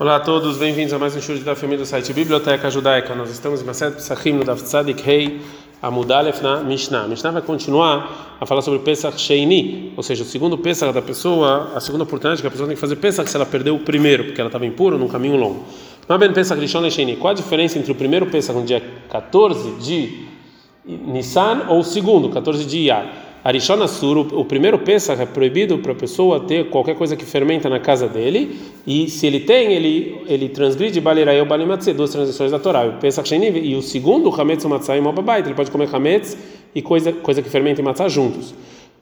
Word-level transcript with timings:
Olá 0.00 0.16
a 0.16 0.20
todos, 0.20 0.56
bem-vindos 0.56 0.94
a 0.94 0.98
mais 0.98 1.14
um 1.14 1.20
show 1.20 1.36
da 1.40 1.54
família 1.54 1.84
do 1.84 1.84
site 1.84 2.14
Biblioteca 2.14 2.70
Judaica. 2.70 3.14
Nós 3.14 3.28
estamos 3.28 3.60
em 3.60 3.66
Maset 3.66 3.92
Pesachim 3.96 4.32
no 4.32 4.42
Dav 4.42 4.58
Tzadik 4.58 5.02
Rei 5.02 5.42
Amudalef 5.82 6.42
na 6.42 6.62
Mishnah. 6.62 7.06
Mishnah 7.06 7.32
vai 7.32 7.42
continuar 7.42 8.38
a 8.40 8.46
falar 8.46 8.62
sobre 8.62 8.78
Pesach 8.78 9.20
Sheini, 9.20 9.92
ou 9.94 10.02
seja, 10.02 10.22
o 10.22 10.26
segundo 10.26 10.56
Pesach 10.56 10.90
da 10.90 11.02
pessoa, 11.02 11.72
a 11.74 11.80
segunda 11.80 12.04
oportunidade 12.04 12.40
que 12.40 12.48
a 12.48 12.50
pessoa 12.50 12.66
tem 12.66 12.76
que 12.76 12.80
fazer 12.80 12.96
Pesach 12.96 13.28
se 13.28 13.36
ela 13.36 13.44
perdeu 13.44 13.74
o 13.74 13.80
primeiro, 13.80 14.24
porque 14.24 14.40
ela 14.40 14.48
estava 14.48 14.64
impura 14.64 14.96
num 14.96 15.06
caminho 15.06 15.36
longo. 15.36 15.66
Mas 16.08 16.18
bem 16.18 16.32
Pesach 16.32 16.58
Rishon 16.58 16.88
Sheini, 16.88 17.16
qual 17.16 17.32
a 17.32 17.34
diferença 17.34 17.78
entre 17.78 17.92
o 17.92 17.94
primeiro 17.94 18.24
Pesach 18.24 18.58
no 18.58 18.64
dia 18.64 18.82
14 19.10 19.72
de 19.82 20.24
Nissan 20.86 21.66
ou 21.68 21.80
o 21.80 21.84
segundo, 21.84 22.30
14 22.30 22.64
de 22.64 22.78
Iyar? 22.78 23.29
Arishon 23.42 23.82
Assur, 23.82 24.18
o 24.18 24.44
primeiro 24.44 24.78
Pesach 24.78 25.20
é 25.20 25.24
proibido 25.24 25.78
para 25.78 25.92
a 25.92 25.94
pessoa 25.94 26.40
ter 26.40 26.68
qualquer 26.68 26.94
coisa 26.94 27.16
que 27.16 27.24
fermenta 27.24 27.70
na 27.70 27.80
casa 27.80 28.06
dele, 28.06 28.60
e 28.86 29.08
se 29.08 29.26
ele 29.26 29.40
tem, 29.40 29.72
ele, 29.72 30.22
ele 30.26 30.50
transgride 30.50 31.00
Balirael 31.00 31.46
Balimatze, 31.46 31.90
duas 31.94 32.10
transições 32.10 32.50
da 32.50 32.58
Torá, 32.58 32.84
o 32.84 33.00
Pesach 33.00 33.26
Sheni, 33.26 33.48
e 33.60 33.74
o 33.74 33.80
segundo, 33.80 34.28
Hametz 34.28 34.66
Matzah 34.66 34.96
e 34.96 35.00
Mobabait, 35.00 35.46
ele 35.46 35.54
pode 35.54 35.70
comer 35.70 35.88
Hametz 35.90 36.36
e 36.74 36.82
coisa, 36.82 37.12
coisa 37.12 37.40
que 37.40 37.48
fermenta 37.48 37.80
e 37.80 37.84
Matzah 37.84 38.10
juntos. 38.10 38.54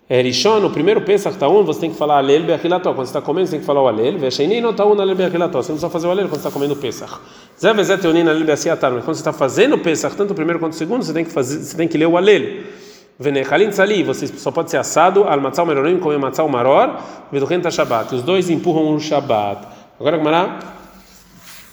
Erishon, 0.09 0.65
o 0.65 0.71
primeiro 0.71 1.01
Pesach 1.01 1.37
Taun, 1.37 1.65
você 1.65 1.81
tem 1.81 1.91
que 1.91 1.97
falar 1.97 2.19
Alel 2.19 2.45
Beachilató, 2.45 2.95
quando 2.95 3.07
você 3.07 3.11
está 3.11 3.21
comendo, 3.21 3.49
você 3.49 3.51
tem 3.51 3.61
que 3.61 3.67
falar 3.67 3.83
o 3.83 3.89
Alel, 3.89 4.19
Vesheni 4.19 4.61
no 4.61 4.73
Taun 4.73 4.99
Alel 5.01 5.17
Beachilató, 5.17 5.61
você 5.61 5.73
não 5.73 5.79
precisa 5.79 5.91
fazer 5.91 6.07
o 6.07 6.11
Alel 6.13 6.29
quando 6.29 6.41
você 6.41 6.47
está 6.47 6.51
comendo 6.53 6.75
o 6.75 6.77
Pesach. 6.77 7.13
Zé 7.61 7.75
Vezet 7.75 8.07
Yonin 8.07 8.29
Alel 8.29 8.45
Beachiatar, 8.45 8.93
mas 8.93 9.05
quando 9.05 9.17
você 9.17 9.21
está 9.21 9.33
fazendo 9.33 9.75
o 9.75 9.79
Pesach, 9.81 10.17
tanto 10.17 10.31
o 10.31 10.35
primeiro 10.35 10.61
quanto 10.61 10.75
o 10.75 10.77
segundo, 10.77 11.03
você 11.03 11.13
tem 11.13 11.25
que, 11.25 11.33
fazer, 11.33 11.59
você 11.59 11.77
tem 11.77 11.89
que 11.89 11.99
ler 11.99 12.07
o 12.07 12.17
Alel. 12.17 12.79
Venechalin 13.19 13.71
tzali, 13.71 14.05
você 14.05 14.29
só 14.29 14.53
pode 14.53 14.71
ser 14.71 14.77
assado, 14.77 15.25
al 15.25 15.41
matzal 15.41 15.67
merorim, 15.67 15.99
comer 15.99 16.19
matzal 16.19 16.49
maror, 16.49 17.01
veduchen 17.33 17.61
Shabbat. 17.69 18.15
Os 18.15 18.23
dois 18.23 18.49
empurram 18.49 18.95
o 18.95 19.01
Shabbat. 19.01 19.67
Agora 19.99 20.17
a 20.17 20.19
Gemara 20.19 20.59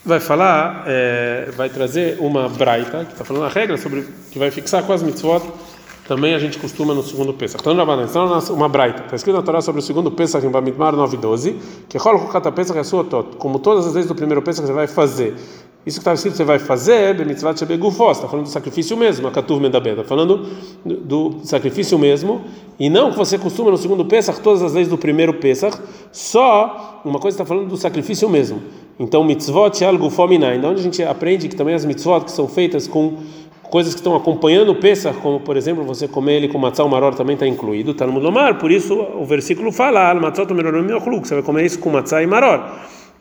vai 0.04 0.20
falar, 0.20 0.84
é, 0.88 1.52
vai 1.56 1.70
trazer 1.70 2.18
uma 2.20 2.50
braita, 2.50 3.06
que 3.06 3.12
está 3.12 3.24
falando 3.24 3.46
a 3.46 3.50
regra 3.50 3.78
sobre, 3.78 4.08
que 4.32 4.40
vai 4.40 4.50
fixar 4.50 4.84
com 4.84 4.94
as 4.94 5.04
mitzvot, 5.04 5.44
também 6.08 6.34
a 6.34 6.40
gente 6.40 6.58
costuma 6.58 6.96
no 6.96 7.04
segundo 7.04 7.34
Pesach. 7.34 7.62
Então, 7.62 7.74
então 7.74 8.40
uma 8.56 8.70
braita, 8.70 9.04
está 9.04 9.16
escrito 9.16 9.36
na 9.36 9.44
Torá 9.44 9.62
sobre 9.62 9.82
o 9.82 9.84
segundo 9.84 10.12
Pesach 10.12 10.46
em 10.46 10.50
Bamidmar 10.50 10.94
9.12, 10.94 11.56
que 11.88 12.00
com 12.00 12.28
cada 12.28 12.52
Pesach 12.52 12.80
é 12.80 12.84
sua 12.84 13.04
tot, 13.04 13.36
como 13.38 13.60
todas 13.60 13.86
as 13.86 13.94
vezes 13.94 14.08
do 14.08 14.16
primeiro 14.16 14.42
Pesach 14.42 14.66
você 14.66 14.74
vai 14.74 14.88
fazer. 14.88 15.36
Isso 15.86 16.00
que 16.00 16.02
está 16.02 16.14
escrito 16.16 16.36
você 16.36 16.44
vai 16.44 16.58
fazer, 16.58 17.14
bemitzvat 17.14 17.60
shebegufos, 17.60 18.18
está 18.18 18.28
falando 18.28 18.46
do 18.46 18.52
sacrifício 18.52 18.98
mesmo, 18.98 19.28
a 19.28 19.32
katuv 19.32 19.62
medabé, 19.62 19.92
está 19.92 20.04
falando 20.04 20.48
do 20.84 21.42
sacrifício 21.44 22.00
mesmo, 22.00 22.42
e 22.80 22.90
não 22.90 23.12
que 23.12 23.18
você 23.18 23.38
costuma 23.38 23.70
no 23.70 23.78
segundo 23.78 24.04
Pesach, 24.04 24.40
todas 24.42 24.64
as 24.64 24.74
leis 24.74 24.88
do 24.88 24.98
primeiro 24.98 25.36
Pesach, 25.36 25.78
só 26.12 27.02
uma 27.06 27.20
coisa 27.20 27.36
está 27.36 27.46
falando 27.46 27.68
do 27.68 27.78
sacrifício 27.78 28.28
mesmo. 28.28 28.64
Então, 29.00 29.24
mitzvot 29.24 29.86
al 29.86 29.98
gufominai, 29.98 30.58
onde 30.58 30.80
a 30.80 30.84
gente 30.84 31.04
aprende 31.04 31.48
que 31.48 31.56
também 31.56 31.76
as 31.76 31.86
mitzvot 31.86 32.26
que 32.26 32.32
são 32.32 32.48
feitas 32.48 32.88
com 32.88 33.18
coisas 33.70 33.94
que 33.94 34.00
estão 34.00 34.16
acompanhando 34.16 34.72
o 34.72 34.76
Pesach, 34.76 35.20
como 35.20 35.40
por 35.40 35.56
exemplo 35.56 35.84
você 35.84 36.08
comer 36.08 36.38
ele 36.38 36.48
com 36.48 36.58
matzah 36.58 36.88
maror 36.88 37.14
também 37.14 37.36
está 37.36 37.46
incluído, 37.46 37.92
está 37.92 38.08
no 38.08 38.14
Mudomar, 38.14 38.58
por 38.58 38.72
isso 38.72 38.96
o 38.96 39.24
versículo 39.26 39.72
fala, 39.72 40.10
al 40.10 40.20
matzot 40.20 40.48
você 40.52 41.36
vai 41.36 41.44
comer 41.44 41.66
isso 41.66 41.78
com 41.78 41.92
matzah 41.92 42.24
e 42.24 42.28
maror. 42.28 42.64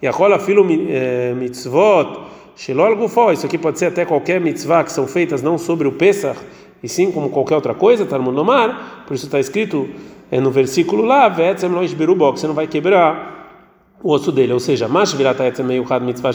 E 0.01 0.07
a 0.07 0.11
rola 0.11 0.39
filo 0.39 0.65
mitzvot 0.65 2.33
Shilol 2.57 3.05
isso 3.33 3.47
aqui 3.47 3.59
pode 3.59 3.79
ser 3.79 3.87
até 3.87 4.05
qualquer 4.05 4.41
mitzvah 4.41 4.85
que 4.85 4.93
são 4.93 5.07
feitas 5.07 5.43
não 5.43 5.59
sobre 5.59 5.89
o 5.89 5.93
Pesach, 5.93 6.39
e 6.83 6.89
sim 6.89 7.11
como 7.11 7.31
qualquer 7.31 7.57
outra 7.57 7.75
coisa, 7.75 8.05
tá 8.07 8.19
Nomar, 8.19 9.05
por 9.07 9.15
isso 9.15 9.27
está 9.27 9.41
escrito 9.41 9.89
é, 10.31 10.41
no 10.41 10.51
versículo 10.51 11.05
lá, 11.05 11.29
Vetzem 11.29 11.71
você 11.71 12.47
não 12.47 12.55
vai 12.55 12.67
quebrar 12.67 13.33
o 14.03 14.11
osso 14.11 14.31
dele, 14.31 14.53
ou 14.53 14.61
seja, 14.61 14.87
Mitzvah 14.87 16.33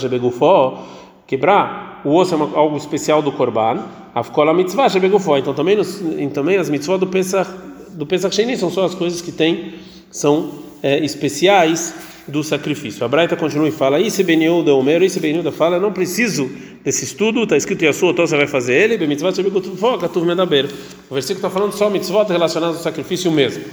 quebrar 1.27 2.01
o 2.03 2.15
osso 2.15 2.33
é 2.33 2.37
uma, 2.37 2.57
algo 2.57 2.75
especial 2.75 3.21
do 3.21 3.31
Korban, 3.31 3.83
Afkola 4.15 4.53
Mitzvah 4.53 4.89
Shebegufó, 4.89 5.37
então 5.37 5.53
também, 5.53 5.75
nos, 5.75 6.01
também 6.33 6.57
as 6.57 6.69
mitzvot 6.69 6.97
do 6.97 7.07
Pesach, 7.07 7.49
do 7.91 8.05
Pesach 8.05 8.35
Sheni 8.35 8.57
são 8.57 8.69
só 8.69 8.85
as 8.85 8.95
coisas 8.95 9.21
que 9.21 9.31
tem, 9.31 9.75
são 10.09 10.49
é, 10.81 10.97
especiais 11.05 11.93
do 12.29 12.43
sacrifício. 12.43 13.03
A 13.03 13.07
Braita 13.07 13.35
continua 13.35 13.67
e 13.67 13.71
fala: 13.71 13.99
Isse 13.99 14.23
Benilda 14.23 14.73
Homero, 14.73 15.03
Isse 15.03 15.19
Benilda 15.19 15.51
fala: 15.51 15.79
Não 15.79 15.91
preciso 15.91 16.49
desse 16.83 17.03
estudo, 17.03 17.43
está 17.43 17.57
escrito 17.57 17.91
sua, 17.93 18.11
então 18.11 18.25
você 18.25 18.37
vai 18.37 18.47
fazer 18.47 18.75
ele, 18.75 18.97
O 21.09 21.13
versículo 21.13 21.37
está 21.37 21.49
falando 21.49 21.73
só 21.73 21.89
mitzvot 21.89 22.29
relacionados 22.29 22.77
ao 22.77 22.83
sacrifício 22.83 23.31
mesmo. 23.31 23.63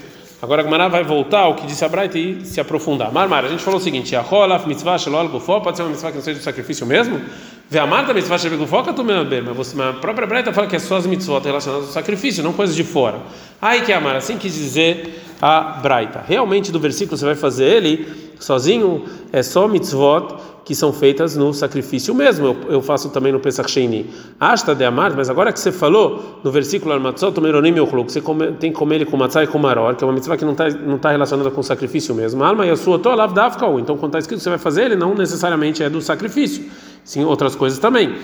Agora 0.41 0.61
a 0.61 0.65
Gemara 0.65 0.89
vai 0.89 1.03
voltar 1.03 1.41
ao 1.41 1.55
que 1.55 1.67
disse 1.67 1.85
a 1.85 1.89
Braita 1.89 2.19
e 2.19 2.45
se 2.45 2.61
aprofundar. 2.61 3.11
Marmar, 3.11 3.45
a 3.45 3.49
gente 3.49 3.63
falou 3.63 3.81
o 3.81 3.83
seguinte: 3.83 4.15
a 4.15 4.21
Rolaf 4.21 4.67
mitzvah 4.67 4.99
shelol 4.99 5.29
gufó 5.29 5.61
pode 5.61 5.77
ser 5.77 5.83
uma 5.83 5.91
mitzvah 5.91 6.11
que 6.11 6.17
não 6.17 6.25
seja 6.25 6.39
do 6.39 6.43
sacrifício 6.43 6.87
mesmo? 6.87 7.21
Vê 7.69 7.81
a 7.81 7.87
Marta 7.87 8.15
mitzvah 8.15 8.39
shelol 8.39 8.59
gufó 8.59 8.83
que 8.83 8.91
mas 8.91 9.57
você, 9.57 9.83
a 9.83 9.93
própria 9.95 10.25
Braita 10.25 10.53
fala 10.53 10.69
que 10.69 10.77
é 10.77 10.79
só 10.79 10.97
as 10.97 11.07
mitzvot 11.07 11.41
relacionadas 11.45 11.89
ao 11.89 11.93
sacrifício, 11.93 12.43
não 12.43 12.53
coisas 12.53 12.77
de 12.77 12.85
fora. 12.85 13.19
Aí 13.61 13.81
que 13.83 13.93
Amar, 13.93 14.15
assim 14.15 14.39
quis 14.39 14.55
dizer 14.55 15.21
a 15.43 15.61
Braita. 15.83 16.23
Realmente 16.27 16.71
do 16.71 16.79
versículo 16.79 17.17
você 17.17 17.25
vai 17.25 17.35
fazer 17.35 17.65
ele 17.65 18.33
sozinho 18.39 19.05
é 19.33 19.43
só 19.43 19.67
mitzvot 19.67 20.37
que 20.67 20.75
são 20.75 20.93
feitas 20.93 21.37
no 21.37 21.55
sacrifício 21.55 22.13
mesmo. 22.13 22.49
Eu, 22.49 22.57
eu 22.69 22.83
faço 22.83 23.09
também 23.11 23.31
no 23.31 23.39
Pesach 23.39 23.71
Sheini. 23.71 24.11
Asta 24.39 24.75
de 24.75 24.85
amar, 24.85 25.15
mas 25.15 25.31
agora 25.31 25.53
que 25.53 25.61
você 25.61 25.71
falou 25.71 26.41
no 26.43 26.51
versículo 26.51 26.93
Al-Matzot, 26.93 27.33
que 27.33 28.13
você 28.13 28.21
come, 28.21 28.51
tem 28.51 28.73
que 28.73 28.77
comer 28.77 28.97
ele 28.97 29.05
com 29.05 29.17
matzah 29.17 29.45
e 29.45 29.47
com 29.47 29.61
maror, 29.61 29.95
que 29.95 30.03
é 30.03 30.07
uma 30.07 30.13
mitzvah 30.13 30.37
que 30.37 30.45
não 30.45 30.53
está 30.53 30.69
não 30.69 30.99
tá 30.99 31.13
relacionada 31.13 31.53
com 31.53 31.61
o 31.61 31.63
sacrifício 31.63 32.13
mesmo. 32.17 32.43
Alma 32.43 32.67
e 32.67 32.71
a 32.71 32.77
sua 32.77 32.99
tolav 32.99 33.33
davkau. 33.33 33.79
Então, 33.79 33.97
quando 33.97 34.11
está 34.11 34.19
escrito 34.19 34.39
que 34.39 34.43
você 34.43 34.51
vai 34.51 34.59
fazer, 34.59 34.87
ele 34.87 34.97
não 34.97 35.15
necessariamente 35.15 35.85
é 35.85 35.89
do 35.89 36.03
sacrifício. 36.03 36.65
Sim, 37.05 37.25
outras 37.25 37.55
coisas 37.55 37.79
também. 37.79 38.17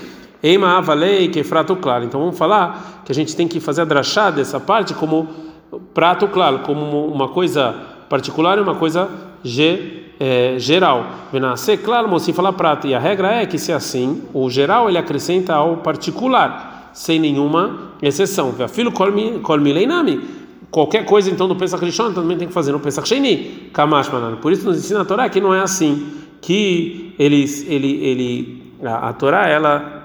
Eima 0.43 0.79
avalei 0.79 1.29
que 1.29 1.45
frato 1.45 1.77
claro. 1.77 2.05
Então, 2.05 2.19
vamos 2.19 2.37
falar 2.37 3.03
que 3.05 3.13
a 3.13 3.15
gente 3.15 3.37
tem 3.37 3.47
que 3.47 3.61
fazer 3.61 3.83
a 3.83 3.85
drachá 3.85 4.33
dessa 4.33 4.59
parte 4.59 4.95
como 4.95 5.29
prato 5.95 6.27
claro, 6.27 6.59
como 6.61 7.07
uma 7.07 7.29
coisa 7.29 7.73
particular 8.09 8.59
e 8.59 8.61
uma 8.61 8.75
coisa 8.75 9.09
ge, 9.45 10.12
é, 10.23 10.57
geral. 10.57 11.05
Venascer, 11.33 11.83
claro, 11.83 12.17
se 12.21 12.33
falar 12.33 12.53
prato. 12.53 12.87
E 12.87 12.95
a 12.95 12.99
regra 13.01 13.33
é 13.33 13.45
que, 13.45 13.59
se 13.59 13.73
é 13.73 13.75
assim, 13.75 14.23
o 14.33 14.49
geral 14.49 14.89
ele 14.89 14.97
acrescenta 14.97 15.53
ao 15.53 15.79
particular, 15.79 16.91
sem 16.95 17.19
nenhuma 17.19 17.95
exceção. 18.01 18.55
Filho 18.69 18.93
colmileinami. 19.43 20.21
Qualquer 20.71 21.05
coisa, 21.05 21.29
então, 21.29 21.49
do 21.49 21.57
Pesach 21.57 21.85
Rishon 21.85 22.13
também 22.13 22.39
tem 22.39 22.47
que 22.47 22.55
fazer 22.55 22.71
no 22.71 22.79
Pesach 22.79 23.07
Sheni. 23.07 23.71
Kamash 23.73 24.11
Manan. 24.11 24.37
Por 24.37 24.53
isso 24.53 24.65
nos 24.65 24.79
ensina 24.79 25.01
a 25.01 25.05
Torá 25.05 25.29
que 25.29 25.41
não 25.41 25.53
é 25.53 25.61
assim. 25.61 26.07
Que 26.41 27.15
eles, 27.19 27.67
ele, 27.69 28.05
ele, 28.05 28.73
a, 28.85 29.09
a 29.09 29.13
Torá, 29.13 29.49
ela 29.49 30.03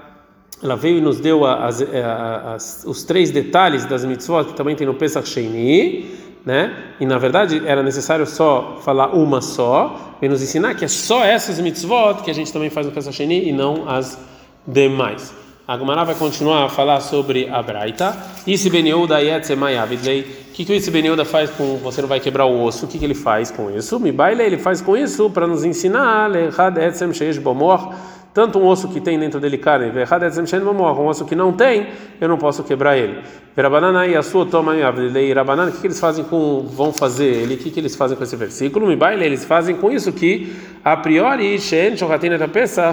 ela 0.60 0.74
veio 0.74 0.98
e 0.98 1.00
nos 1.00 1.20
deu 1.20 1.46
as, 1.46 1.80
as, 1.80 2.84
os 2.84 3.04
três 3.04 3.30
detalhes 3.30 3.84
das 3.84 4.04
mitzvot 4.04 4.46
que 4.46 4.54
também 4.54 4.74
tem 4.74 4.84
no 4.84 4.94
Pesach 4.94 5.28
Sheni, 5.28 6.06
né? 6.48 6.94
E 6.98 7.04
na 7.04 7.18
verdade 7.18 7.60
era 7.66 7.82
necessário 7.82 8.26
só 8.26 8.78
falar 8.82 9.14
uma 9.14 9.42
só, 9.42 10.16
e 10.22 10.26
nos 10.26 10.42
ensinar 10.42 10.74
que 10.74 10.82
é 10.82 10.88
só 10.88 11.22
essas 11.22 11.60
mitzvot 11.60 12.22
que 12.24 12.30
a 12.30 12.34
gente 12.34 12.50
também 12.50 12.70
faz 12.70 12.86
no 12.86 12.92
Pesach 12.92 13.14
Sheni 13.14 13.50
e 13.50 13.52
não 13.52 13.86
as 13.86 14.18
demais. 14.66 15.34
A 15.66 15.76
Gemara 15.76 16.04
vai 16.04 16.14
continuar 16.14 16.64
a 16.64 16.68
falar 16.70 17.00
sobre 17.00 17.46
a 17.50 17.62
Braita. 17.62 18.16
Isi 18.46 18.70
Beneuda 18.70 19.20
Yetzemayavidlei. 19.20 20.22
O 20.22 20.52
que, 20.54 20.64
que 20.64 20.72
o 20.72 20.74
Isi 20.74 20.90
Beneuda 20.90 21.26
faz 21.26 21.50
com 21.50 21.76
você 21.76 22.00
não 22.00 22.08
vai 22.08 22.18
quebrar 22.18 22.46
o 22.46 22.64
osso? 22.64 22.86
O 22.86 22.88
que, 22.88 22.98
que 22.98 23.04
ele 23.04 23.14
faz 23.14 23.50
com 23.50 23.70
isso? 23.70 24.00
Me 24.00 24.10
baile, 24.10 24.42
ele 24.42 24.56
faz 24.56 24.80
com 24.80 24.96
isso 24.96 25.28
para 25.28 25.46
nos 25.46 25.66
ensinar. 25.66 26.30
Lechad 26.30 26.78
Etzem 26.78 27.12
Sheish 27.12 27.36
Bomor 27.36 27.94
tanto 28.38 28.60
um 28.60 28.66
osso 28.68 28.86
que 28.86 29.00
tem 29.00 29.18
dentro 29.18 29.40
dele 29.40 29.58
carne, 29.58 29.90
um 29.90 31.06
osso 31.08 31.24
que 31.24 31.34
não 31.34 31.52
tem, 31.52 31.88
eu 32.20 32.28
não 32.28 32.38
posso 32.38 32.62
quebrar 32.62 32.96
ele. 32.96 33.18
Rabanana 33.56 34.06
e 34.06 34.14
a 34.14 34.22
sua 34.22 34.46
toma 34.46 34.76
e 34.76 35.32
Rabanana, 35.32 35.72
o 35.72 35.72
que, 35.72 35.84
eles 35.84 35.98
fazem 35.98 36.24
com, 36.24 36.64
vão 36.70 36.92
fazer 36.92 37.24
ele? 37.24 37.54
O 37.54 37.58
que, 37.58 37.68
que 37.68 37.80
eles 37.80 37.96
fazem 37.96 38.16
com 38.16 38.22
esse 38.22 38.36
versículo? 38.36 38.86
Me 38.86 38.94
baile, 38.94 39.24
eles 39.24 39.44
fazem 39.44 39.74
com 39.74 39.90
isso 39.90 40.12
que 40.12 40.54
a 40.84 40.96
priori, 40.96 41.58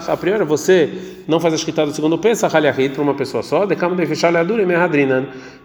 a 0.07 0.17
priori 0.17 0.43
você 0.45 0.89
não 1.27 1.39
faz 1.39 1.53
a 1.53 1.57
escrita 1.57 1.85
do 1.85 1.93
segundo 1.93 2.17
Pesach, 2.17 2.51
para 2.95 3.03
uma 3.03 3.13
pessoa 3.13 3.43
só, 3.43 3.67
de 3.67 3.75
cama 3.75 3.95
de 3.95 4.03
fechar 4.07 4.33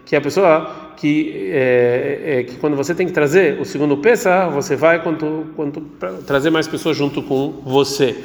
que 0.05 0.15
é 0.15 0.19
a 0.19 0.21
pessoa 0.21 0.93
que, 0.95 1.49
é, 1.51 2.21
é, 2.23 2.43
que 2.43 2.57
quando 2.57 2.75
você 2.75 2.93
tem 2.93 3.07
que 3.07 3.13
trazer 3.13 3.59
o 3.59 3.65
segundo 3.65 3.97
Pesach, 3.97 4.53
você 4.53 4.75
vai 4.75 5.01
quanto, 5.01 5.47
quanto 5.55 5.81
trazer 6.27 6.51
mais 6.51 6.67
pessoas 6.67 6.95
junto 6.95 7.23
com 7.23 7.63
você. 7.65 8.15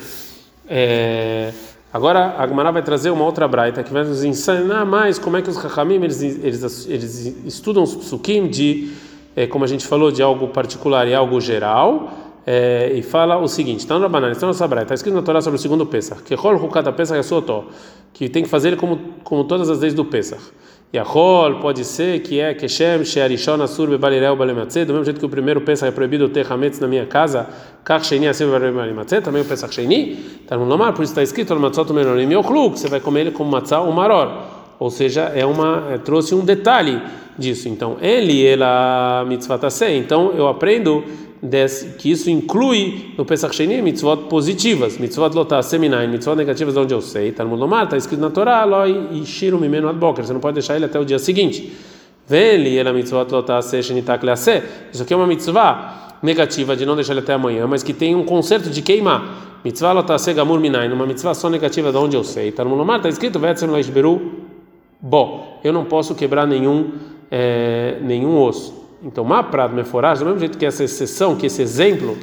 É, 0.69 1.53
agora 1.93 2.37
a 2.39 2.47
Gemara 2.47 2.73
vai 2.73 2.83
trazer 2.83 3.11
uma 3.11 3.25
outra 3.25 3.47
braita 3.47 3.83
que 3.83 3.93
vai 3.93 4.05
nos 4.05 4.25
ensinar 4.25 4.85
mais 4.85 5.19
como 5.19 5.37
é 5.37 5.43
que 5.43 5.51
os 5.51 5.61
Chachamim 5.61 5.97
eles, 5.97 6.21
eles, 6.23 6.87
eles 6.89 7.37
estudam 7.45 7.83
os 7.83 7.95
psukim 7.95 8.49
de, 8.49 8.93
é, 9.35 9.47
como 9.47 9.65
a 9.65 9.69
gente 9.69 9.87
falou, 9.87 10.11
de 10.11 10.23
algo 10.23 10.49
particular 10.49 11.07
e 11.07 11.15
algo 11.15 11.41
geral. 11.41 12.11
É, 12.47 12.93
e 12.95 13.03
fala 13.03 13.37
o 13.39 13.49
seguinte: 13.49 13.81
está 13.81 13.99
no 13.99 14.09
banana, 14.09 14.33
está 14.33 14.47
no 14.47 14.55
Sabraita, 14.55 14.85
está 14.85 14.95
escrito 14.95 15.15
na 15.15 15.23
Torá 15.23 15.41
sobre 15.41 15.59
o 15.59 15.61
segundo 15.61 15.85
Pesach, 15.85 16.23
que 16.23 16.35
Hukata 16.35 16.93
Pesach 16.93 17.19
é 17.19 17.62
que 18.12 18.29
tem 18.29 18.45
que 18.45 18.49
fazer 18.49 18.69
ele 18.69 18.77
como, 18.77 18.99
como 19.25 19.43
todas 19.45 19.69
as 19.69 19.81
leis 19.81 19.93
do 19.93 20.05
Pesach. 20.05 20.41
Yahol 20.94 21.56
pode 21.56 21.85
ser 21.85 22.21
que 22.21 22.41
é 22.41 22.55
Keshem, 22.55 23.05
Shearishon, 23.05 23.61
Asur, 23.61 23.88
Bebalirel, 23.88 24.37
Balematze, 24.37 24.85
do 24.85 24.93
mesmo 24.93 25.05
jeito 25.05 25.19
que 25.19 25.27
o 25.27 25.29
primeiro 25.29 25.61
Pesach 25.61 25.88
é 25.88 25.91
proibido 25.91 26.29
ter 26.29 26.50
Hametz 26.50 26.79
na 26.79 26.87
minha 26.87 27.05
casa, 27.05 27.47
Kach 27.85 28.06
Sheni, 28.06 28.29
Asur, 28.29 28.49
Balematze, 28.49 29.21
também 29.21 29.43
o 29.43 29.44
Pesach 29.44 29.75
Sheni, 29.75 30.17
tá 30.47 30.56
no 30.56 30.65
Lomar, 30.65 30.93
por 30.93 31.03
isso 31.03 31.12
está 31.12 31.23
escrito, 31.23 31.55
Matzot, 31.59 31.93
Menorim, 31.93 32.33
Yochlu, 32.33 32.71
que 32.71 32.79
você 32.79 32.88
vai 32.88 33.00
comer 33.00 33.23
ele 33.23 33.31
como 33.33 33.50
Matzah, 33.50 33.81
o 33.81 33.93
Maror. 33.93 34.56
Ou 34.79 34.91
seja, 34.91 35.33
é 35.35 35.44
uma, 35.44 35.88
é, 35.93 35.99
trouxe 35.99 36.35
um 36.35 36.44
detalhe 36.44 37.00
disso. 37.38 37.69
Então, 37.69 37.97
ele, 38.00 38.47
ela, 38.47 39.25
mitzvah 39.27 39.59
Então, 39.94 40.33
eu 40.37 40.49
aprendo 40.49 41.03
que 41.99 42.11
isso 42.11 42.31
inclui 42.31 43.15
no 43.17 43.25
Pesach 43.25 43.55
Sheni 43.55 43.83
mitzvot 43.83 44.29
positivas, 44.29 44.99
mitzvot 44.99 45.35
lotar 45.35 45.62
seminai, 45.62 46.06
mitzvot 46.06 46.35
negativas 46.35 46.75
de 46.75 46.81
onde 46.81 46.94
eu 46.94 47.00
sei, 47.00 47.33
tá 47.33 47.44
no 47.44 47.55
Lomar, 47.55 47.85
está 47.85 47.97
escrito 47.97 48.21
na 48.21 48.31
Torá, 48.31 48.65
loi 48.65 49.09
e 49.12 49.50
mimeno 49.53 49.88
ad 49.88 49.99
boker, 49.99 50.25
você 50.25 50.33
não 50.33 50.41
pode 50.41 50.55
deixar 50.55 50.77
ele 50.77 50.87
até 50.87 50.99
o 50.99 51.05
dia 51.05 51.19
seguinte. 51.19 51.73
Vele, 52.29 52.77
ela 52.77 52.93
mitzvot 52.93 53.31
lotar 53.31 53.62
se 53.62 53.83
shenitak 53.83 54.25
lease. 54.25 54.62
Isso 54.93 55.03
aqui 55.03 55.15
é 55.15 55.17
uma 55.17 55.27
mitzvah 55.27 56.17
negativa 56.23 56.75
de 56.75 56.85
não 56.85 56.94
deixar 56.94 57.12
ele 57.12 57.21
até 57.21 57.35
amanhã, 57.35 57.67
mas 57.67 57.83
que 57.83 57.93
tem 57.93 58.15
um 58.15 58.25
conserto 58.25 58.71
de 58.71 58.83
queimar. 58.83 59.61
Mitzvah 59.65 59.93
lotar 59.93 60.19
se 60.19 60.33
gamur 60.33 60.59
minai, 60.59 60.88
numa 60.88 61.06
mitzvah 61.06 61.35
só 61.35 61.50
negativa 61.50 61.93
de 61.93 61.99
onde 61.99 62.17
eu 62.17 62.25
sei, 62.25 62.50
tá 62.50 62.65
no 62.65 62.75
Lomar, 62.75 62.97
está 62.97 63.09
escrito 63.09 63.38
vetzem 63.38 63.69
leishberu 63.69 64.21
bo. 65.00 65.59
Eu 65.62 65.73
não 65.73 65.85
posso 65.85 66.15
quebrar 66.15 66.47
nenhum 66.47 66.93
é, 67.31 67.99
nenhum 68.00 68.41
osso. 68.41 68.86
Então, 69.06 69.25
Maprad 69.25 69.73
Meforaj, 69.73 70.19
do 70.19 70.25
mesmo 70.25 70.41
jeito 70.41 70.58
que 70.58 70.67
essa 70.67 70.82
exceção, 70.82 71.37
que 71.37 71.47
esse 71.47 71.62
exemplo 71.62 72.19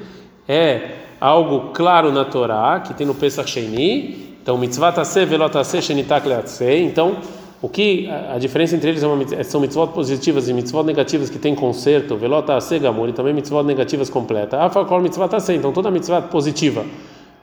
é 0.46 0.82
algo 1.18 1.72
claro 1.72 2.12
na 2.12 2.26
Torá, 2.26 2.82
que 2.82 2.94
tem 2.94 3.08
no 3.08 3.16
Pesach 3.16 3.50
Sheni, 3.50 4.36
então 4.42 4.58
mitzvah 4.58 4.92
taseh 4.92 5.26
velot 5.26 5.50
taseh 5.50 5.82
shenitak 5.82 6.28
leatzeh, 6.28 6.80
então 6.80 7.16
o 7.62 7.70
que 7.70 8.10
a, 8.10 8.38
diferença 8.38 8.76
entre 8.76 8.90
eles 8.90 9.02
é 9.02 9.08
uma, 9.08 9.44
são 9.46 9.62
mitzvot 9.62 9.94
positivas 9.94 10.50
e 10.50 10.54
mitzvot 10.54 10.84
negativas 10.84 11.30
que 11.30 11.40
tem 11.40 11.56
conserto, 11.56 12.18
velot 12.18 12.46
taseh 12.46 12.80
gamur, 12.80 13.08
e 13.08 13.14
também 13.14 13.34
mitzvot 13.34 13.64
negativas 13.64 14.10
completa. 14.10 14.60
Afakol 14.60 15.00
mitzvah 15.00 15.30
taseh, 15.30 15.56
então 15.56 15.72
toda 15.72 15.90
mitzvah 15.90 16.24
positiva. 16.24 16.84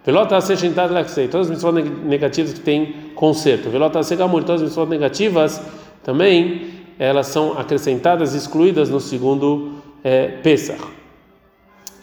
Velot 0.04 0.28
taseh 0.28 0.54
shenitak 0.54 0.92
leatzeh, 0.92 1.28
todas 1.28 1.46
as 1.46 1.50
mitzvot 1.50 1.72
negativas 2.04 2.52
que 2.52 2.60
tem 2.60 2.94
conserto. 3.14 3.70
Velot 3.70 3.90
taseh 3.90 4.16
gamur, 4.16 4.42
todas 4.42 4.60
as 4.60 4.68
mitzvot 4.68 4.86
negativas 4.86 5.62
também 6.04 6.79
elas 7.00 7.28
são 7.28 7.58
acrescentadas, 7.58 8.34
excluídas 8.34 8.90
no 8.90 9.00
segundo 9.00 9.72
é, 10.04 10.26
Pesach. 10.42 10.84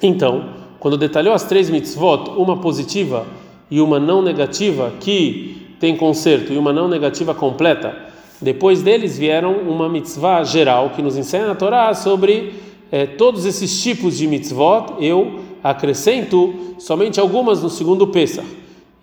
Então, 0.02 0.56
quando 0.80 0.98
detalhou 0.98 1.36
as 1.36 1.44
três 1.44 1.70
mitzvot, 1.70 2.32
uma 2.36 2.58
positiva 2.58 3.28
e 3.70 3.80
uma 3.80 4.00
não 4.00 4.24
negativa, 4.24 4.92
que 5.00 5.76
tem 5.80 5.96
conserto, 5.96 6.52
e 6.52 6.58
uma 6.58 6.74
não 6.74 6.88
negativa 6.88 7.36
completa, 7.36 7.96
depois 8.42 8.82
deles 8.82 9.20
vieram 9.20 9.54
uma 9.58 9.88
mitzvah 9.88 10.44
geral, 10.44 10.90
que 10.96 11.04
nos 11.04 11.16
ensina 11.16 11.52
a 11.52 11.56
Torá 11.56 11.94
sobre 11.94 12.56
é, 12.92 13.06
todos 13.06 13.46
esses 13.46 13.84
tipos 13.84 14.18
de 14.18 14.26
mitzvot, 14.26 14.96
eu 15.00 15.42
acrescento 15.64 16.74
somente 16.80 17.20
algumas 17.20 17.62
no 17.62 17.70
segundo 17.70 18.08
Pesach, 18.08 18.48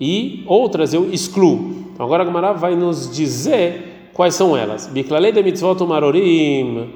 e 0.00 0.42
outras 0.48 0.92
eu 0.92 1.12
excluo. 1.12 1.84
Então, 1.92 2.04
agora 2.04 2.24
a 2.24 2.26
Gemara 2.26 2.52
vai 2.52 2.74
nos 2.74 3.08
dizer 3.14 3.93
Quais 4.14 4.36
são 4.36 4.56
elas? 4.56 4.86
Biklalei 4.86 5.32
de 5.32 5.42
mitzvot 5.42 5.82
umarorim, 5.82 6.88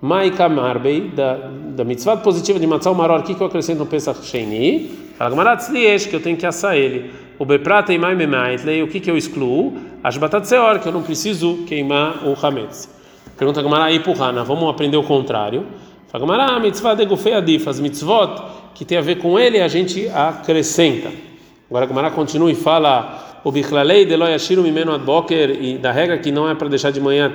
maika 0.00 0.48
marbei, 0.48 1.00
da, 1.00 1.34
da 1.34 2.16
positiva 2.16 2.60
de 2.60 2.66
matzah 2.66 2.94
maror, 2.94 3.20
o 3.20 3.22
que, 3.24 3.38
eu 3.38 3.46
acrescento 3.48 3.80
no 3.80 3.86
Pesach 3.86 4.24
Sheni? 4.24 4.88
Fala 5.18 5.30
Gamarat 5.30 5.66
que 6.08 6.14
eu 6.14 6.22
tenho 6.22 6.36
que 6.36 6.46
assar 6.46 6.76
ele. 6.76 7.10
O 7.40 7.44
beprata 7.44 7.92
e 7.92 7.98
mai 7.98 8.14
memaitlei, 8.14 8.84
o 8.84 8.88
que, 8.88 9.00
que 9.00 9.10
eu 9.10 9.16
excluo? 9.16 9.74
As 10.04 10.16
batat 10.16 10.46
seor, 10.46 10.78
que 10.78 10.86
eu 10.86 10.92
não 10.92 11.02
preciso 11.02 11.64
queimar 11.66 12.24
o 12.24 12.36
hametz. 12.40 12.88
Pergunta 13.36 13.60
Gamarat, 13.60 13.92
Ipurana, 13.92 14.44
vamos 14.44 14.70
aprender 14.70 14.96
o 14.96 15.02
contrário. 15.02 15.66
Fala 16.06 16.24
Gamarat, 16.24 16.62
mitzvah 16.62 16.94
de 16.94 17.04
gufei 17.04 17.34
adif, 17.34 17.68
as 17.68 17.80
mitzvot 17.80 18.42
que 18.76 18.84
tem 18.84 18.96
a 18.96 19.02
ver 19.02 19.16
com 19.16 19.36
ele, 19.36 19.60
a 19.60 19.66
gente 19.66 20.08
acrescenta. 20.08 21.10
Agora 21.70 21.86
Gamarat 21.86 22.12
continua 22.14 22.50
e 22.50 22.56
fala 22.56 23.40
o 23.44 23.52
biclalei 23.52 24.04
de 24.04 24.16
loyashiru 24.16 24.60
mimeno 24.60 24.92
adboker 24.92 25.50
e 25.62 25.78
da 25.78 25.92
regra 25.92 26.18
que 26.18 26.32
não 26.32 26.50
é 26.50 26.54
para 26.56 26.68
deixar 26.68 26.90
de 26.90 27.00
manhã 27.00 27.30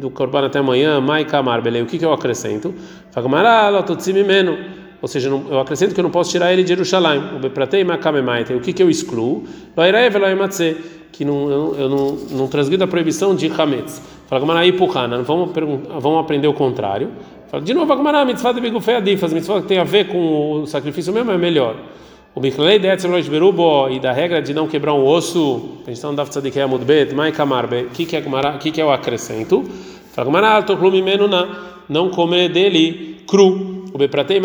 do 0.00 0.08
korban 0.08 0.46
até 0.46 0.58
amanhã, 0.58 1.02
mai 1.02 1.26
kamar. 1.26 1.60
O 1.60 1.86
que 1.86 1.98
que 1.98 2.04
eu 2.04 2.10
acrescento? 2.10 2.74
Fagmará 3.10 3.68
lototzi 3.68 4.14
mimeno. 4.14 4.56
Ou 5.02 5.06
seja, 5.06 5.28
eu 5.28 5.60
acrescento 5.60 5.92
que 5.92 6.00
eu 6.00 6.02
não 6.02 6.10
posso 6.10 6.30
tirar 6.30 6.50
ele 6.50 6.62
de 6.62 6.70
Jerusalém. 6.70 7.22
O 7.36 7.38
bepratei 7.38 7.84
makamemaite. 7.84 8.54
O 8.54 8.60
que 8.60 8.72
que 8.72 8.82
eu 8.82 8.88
excluo? 8.88 9.44
Loiraev 9.76 10.16
loimatze. 10.16 10.76
Que 11.12 11.22
não, 11.22 11.74
eu, 11.78 11.88
não, 11.88 12.16
não 12.38 12.48
transgrido 12.48 12.84
a 12.84 12.86
proibição 12.86 13.36
de 13.36 13.48
hametz. 13.48 14.00
Fagmará 14.28 14.66
ipuhana. 14.66 15.22
Vamos, 15.22 15.50
vamos 16.00 16.20
aprender 16.20 16.48
o 16.48 16.54
contrário. 16.54 17.10
Fala, 17.48 17.62
de 17.62 17.74
novo, 17.74 17.86
Fagmará 17.86 18.24
mitzvah 18.24 18.52
de 18.52 18.62
bigufei 18.62 18.96
adif. 18.96 19.22
As 19.22 19.32
mitzvah 19.34 19.60
que 19.60 19.68
tem 19.68 19.78
a 19.78 19.84
ver 19.84 20.08
com 20.08 20.62
o 20.62 20.66
sacrifício 20.66 21.12
mesmo 21.12 21.30
é 21.30 21.36
melhor. 21.36 21.76
O 22.36 22.40
Bichlei 22.40 22.80
de 22.80 22.88
Etzem 22.88 23.08
Loish 23.08 23.28
Berubo 23.28 23.88
e 23.88 24.00
da 24.00 24.10
regra 24.10 24.42
de 24.42 24.52
não 24.52 24.66
quebrar 24.66 24.92
um 24.92 25.06
osso, 25.06 25.78
a 25.84 25.90
gente 25.90 25.92
está 25.92 26.08
no 26.08 26.16
Daf 26.16 26.30
Tzadik 26.30 26.58
Yamud 26.58 26.84
Bet, 26.84 27.14
Mai 27.14 27.30
Kamarbe, 27.30 27.82
o 27.82 27.90
que, 27.90 28.04
que, 28.04 28.16
é, 28.16 28.22
que, 28.58 28.72
que 28.72 28.80
é 28.80 28.84
o 28.84 28.90
acrescento? 28.90 29.64
Alto 30.16 30.76
Plumi 30.76 31.00
Menuna, 31.00 31.48
não 31.88 32.10
comer 32.10 32.48
dele 32.48 33.20
cru. 33.24 33.84
O 33.94 33.98
Bepratei 33.98 34.40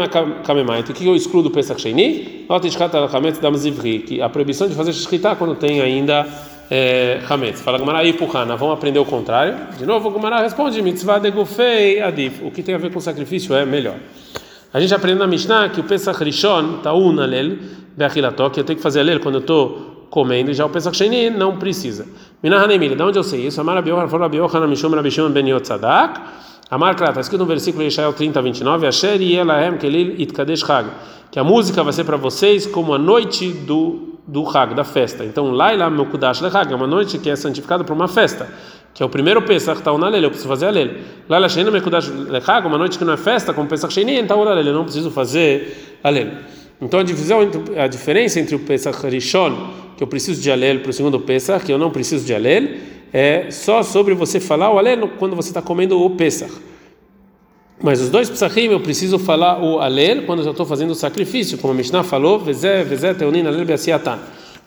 Kamemait, 0.45 0.87
o 0.87 0.93
que, 0.93 1.03
que 1.03 1.07
eu 1.07 1.15
excluo 1.15 1.41
do 1.41 1.49
Pesach 1.49 1.81
Sheini? 1.81 2.45
Nota 2.47 2.69
Shkat 2.69 2.95
Al-Hametz 2.95 3.39
Dam 3.39 3.55
Zivri, 3.55 3.99
que 3.99 4.21
a 4.21 4.29
proibição 4.29 4.67
de 4.67 4.75
fazer 4.75 4.93
Shkita 4.93 5.35
quando 5.35 5.55
tem 5.55 5.81
ainda 5.81 6.27
é, 6.69 7.21
Hametz. 7.27 7.59
Fala 7.61 7.79
Gumara, 7.79 8.03
Ipuhana, 8.03 8.55
vamos 8.55 8.75
aprender 8.75 8.99
o 8.99 9.05
contrário. 9.05 9.55
De 9.79 9.87
novo, 9.87 10.11
Gumara 10.11 10.41
responde, 10.41 10.79
Mitzvah 10.83 11.17
de 11.17 11.31
Gufei 11.31 11.99
Adif, 12.01 12.43
o 12.45 12.51
que 12.51 12.61
tem 12.61 12.75
a 12.75 12.77
ver 12.77 12.93
com 12.93 12.99
sacrifício 12.99 13.55
é 13.55 13.65
melhor. 13.65 13.95
A 14.71 14.79
gente 14.79 14.93
aprende 14.93 15.17
na 15.17 15.25
Mishnah 15.25 15.69
que 15.69 15.79
o 15.79 15.83
Pesach 15.83 16.23
Rishon, 16.23 16.81
Taun 16.83 17.19
Alel, 17.19 17.57
Beachilató, 17.99 18.49
que 18.49 18.61
eu 18.61 18.63
tenho 18.63 18.77
que 18.77 18.81
fazer 18.81 19.01
Alel 19.01 19.19
quando 19.19 19.35
eu 19.35 19.41
estou 19.41 20.07
comendo, 20.09 20.53
já 20.53 20.65
o 20.65 20.69
Pesach 20.69 20.95
Sheni 20.95 21.29
não 21.29 21.57
precisa. 21.57 22.07
Minah 22.41 22.63
Hanemili, 22.63 22.95
de 22.95 23.03
onde 23.03 23.19
eu 23.19 23.23
sei 23.25 23.45
isso? 23.45 23.59
Amar 23.59 23.75
Abiohan, 23.75 24.07
falou 24.07 24.25
Abiohan, 24.25 24.67
Mishum, 24.67 24.89
Rabishon, 24.91 25.29
Ben 25.31 25.45
Yotzadak. 25.49 26.21
Amar 26.71 26.95
Krat, 26.95 27.09
está 27.09 27.19
escrito 27.19 27.41
no 27.41 27.45
versículo 27.45 27.83
de 27.83 27.89
Ishael 27.89 28.13
30, 28.13 28.41
29, 28.41 28.87
Asher 28.87 29.21
Yelahem 29.21 29.77
Kelil 29.77 30.15
Itkadesh 30.17 30.63
que 31.29 31.37
a 31.39 31.43
música 31.43 31.83
vai 31.83 31.91
ser 31.91 32.05
para 32.05 32.15
vocês 32.15 32.65
como 32.65 32.93
a 32.93 32.97
noite 32.97 33.51
do, 33.51 34.17
do 34.25 34.47
Hag, 34.47 34.75
da 34.75 34.85
festa. 34.85 35.25
Então, 35.25 35.51
Laila 35.51 35.89
Mekudash 35.89 36.39
Lehag, 36.39 36.71
é 36.71 36.75
uma 36.75 36.87
noite 36.87 37.17
que 37.17 37.29
é 37.29 37.35
santificada 37.35 37.83
para 37.83 37.93
uma 37.93 38.07
festa 38.07 38.47
que 38.93 39.03
é 39.03 39.05
o 39.05 39.09
primeiro 39.09 39.41
Pesach, 39.43 39.81
tá 39.81 39.95
na 39.97 40.09
eu 40.17 40.29
preciso 40.29 40.49
fazer 40.49 40.65
a 40.65 40.71
lele. 40.71 41.01
Lá 41.29 41.37
la 41.37 41.47
sheina 41.47 41.69
mekudash 41.69 42.09
lechag, 42.09 42.65
uma 42.65 42.77
noite 42.77 42.97
que 42.97 43.05
não 43.05 43.13
é 43.13 43.17
festa, 43.17 43.53
como 43.53 43.69
Pesach 43.69 43.93
sheini, 43.93 44.19
então 44.19 44.43
na 44.43 44.51
eu 44.59 44.73
não 44.73 44.83
preciso 44.83 45.11
fazer 45.11 45.99
a 46.03 46.09
lele. 46.09 46.31
Então 46.81 46.99
a 46.99 47.03
divisão 47.03 47.39
a 47.77 47.87
diferença 47.87 48.39
entre 48.39 48.55
o 48.55 48.59
Pesach 48.59 49.05
Rishon, 49.07 49.69
que 49.97 50.03
eu 50.03 50.07
preciso 50.07 50.41
de 50.41 50.49
alel, 50.49 50.79
para 50.79 50.89
o 50.89 50.93
segundo 50.93 51.19
Pesach, 51.19 51.65
que 51.65 51.71
eu 51.71 51.77
não 51.77 51.91
preciso 51.91 52.25
de 52.25 52.33
alel, 52.33 52.69
é 53.11 53.51
só 53.51 53.83
sobre 53.83 54.13
você 54.13 54.39
falar 54.39 54.73
o 54.73 54.77
alel 54.77 55.09
quando 55.17 55.35
você 55.35 55.49
está 55.49 55.61
comendo 55.61 56.01
o 56.01 56.09
Pesach. 56.11 56.51
Mas 57.81 58.01
os 58.01 58.09
dois 58.09 58.29
Pesachim 58.29 58.67
eu 58.67 58.79
preciso 58.79 59.17
falar 59.17 59.63
o 59.63 59.79
alel 59.79 60.23
quando 60.25 60.43
eu 60.43 60.51
estou 60.51 60.65
fazendo 60.65 60.91
o 60.91 60.95
sacrifício, 60.95 61.57
como 61.57 61.73
a 61.73 61.75
Mishnah 61.75 62.03
falou, 62.03 62.39
vezé, 62.39 62.83
vezé, 62.83 63.13
teunin, 63.13 63.45
alel, 63.45 63.65
beasiatan. 63.65 64.19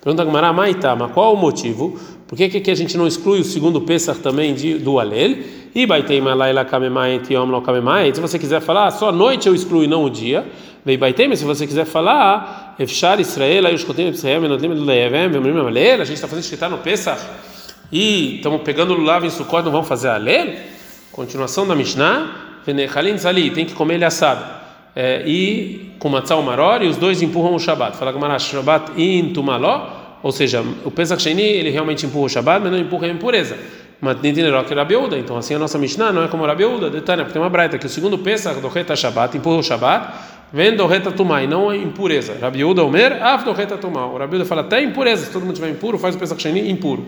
Pergunta 0.02 0.24
Gamara, 0.24 0.52
Maitama, 0.52 1.08
qual 1.10 1.34
o 1.34 1.36
motivo? 1.36 1.96
Por 2.26 2.36
que, 2.36 2.48
que 2.48 2.70
a 2.70 2.74
gente 2.74 2.96
não 2.96 3.06
exclui 3.06 3.40
o 3.40 3.44
segundo 3.44 3.82
Pesach 3.82 4.18
também 4.20 4.54
de, 4.54 4.78
do 4.78 4.98
Alel? 4.98 5.36
E 5.74 5.86
Baitema 5.86 6.34
Laila 6.34 6.64
Kamemait 6.64 7.32
Yom 7.32 7.46
Lo 7.46 7.62
Kamemait. 7.62 8.14
Se 8.14 8.20
você 8.20 8.38
quiser 8.38 8.60
falar, 8.60 8.90
só 8.90 9.08
a 9.08 9.12
noite 9.12 9.48
eu 9.48 9.54
excluo 9.54 9.82
e 9.82 9.86
não 9.86 10.04
o 10.04 10.10
dia. 10.10 10.46
Vei 10.84 10.96
Baitema, 10.96 11.34
se 11.34 11.44
você 11.44 11.66
quiser 11.66 11.86
falar, 11.86 12.74
Efshar 12.78 13.20
Israel, 13.20 13.66
Ayushkotim 13.66 14.08
Israel, 14.08 14.42
Menotim 14.42 14.68
Levem, 14.68 15.28
Vemrim 15.28 15.58
Alel. 15.58 16.02
A 16.02 16.04
gente 16.04 16.16
está 16.16 16.28
fazendo 16.28 16.42
escritar 16.42 16.68
no 16.68 16.78
Pesach 16.78 17.20
e 17.90 18.36
estamos 18.36 18.62
pegando 18.62 18.92
Lulav 18.92 19.24
em 19.24 19.30
Sukkot, 19.30 19.62
não 19.64 19.72
vamos 19.72 19.88
fazer 19.88 20.08
Alel? 20.08 20.56
Continuação 21.10 21.66
da 21.66 21.74
Mishnah. 21.74 22.50
Venechalin 22.66 23.16
Zali, 23.16 23.50
tem 23.50 23.64
que 23.64 23.74
comer 23.74 23.94
ele 23.94 24.04
assado. 24.04 24.44
É, 24.94 25.22
e 25.26 25.94
com 25.98 26.08
matzah 26.08 26.36
maror 26.42 26.82
e 26.82 26.88
os 26.88 26.96
dois 26.96 27.22
empurram 27.22 27.54
o 27.54 27.58
Shabat. 27.58 27.96
Fala 27.96 28.12
Gamara, 28.12 28.38
Shabat 28.38 28.92
in 29.00 29.32
tumaló, 29.32 30.18
ou 30.22 30.30
seja, 30.30 30.62
o 30.84 30.90
Pesach 30.90 31.22
Sheni 31.22 31.42
ele 31.42 31.70
realmente 31.70 32.04
empurra 32.04 32.26
o 32.26 32.28
Shabat, 32.28 32.62
mas 32.62 32.72
não 32.72 32.78
empurra 32.78 33.06
a 33.06 33.10
impureza. 33.10 33.56
Matnidinerok 34.02 34.74
Rabiuda, 34.74 35.16
então 35.16 35.36
assim 35.36 35.54
a 35.54 35.60
nossa 35.60 35.78
Mishnah 35.78 36.12
não 36.12 36.24
é 36.24 36.28
como 36.28 36.44
Rabiuda, 36.44 36.90
detalhe, 36.90 37.22
porque 37.22 37.34
tem 37.34 37.40
uma 37.40 37.48
braita 37.48 37.78
que 37.78 37.86
o 37.86 37.88
segundo 37.88 38.18
Pesach 38.18 38.60
do 38.60 38.66
Reta 38.66 38.96
Shabat 38.96 39.36
empurra 39.36 39.58
o 39.58 39.62
Shabat, 39.62 40.12
vem 40.52 40.74
do 40.74 40.84
Reta 40.88 41.12
Tumai, 41.12 41.46
não 41.46 41.70
a 41.70 41.76
impureza. 41.76 42.36
Rabiuda 42.40 42.82
Omer, 42.82 43.24
af 43.24 43.44
do 43.44 43.52
Reta 43.52 43.78
Tumai. 43.78 44.02
O 44.02 44.18
Rabiuda 44.18 44.44
fala 44.44 44.62
até 44.62 44.82
impureza, 44.82 45.26
se 45.26 45.30
todo 45.30 45.42
mundo 45.42 45.52
estiver 45.52 45.70
impuro, 45.70 46.00
faz 46.00 46.16
o 46.16 46.18
Pesach 46.18 46.42
Sheni 46.42 46.68
impuro. 46.68 47.06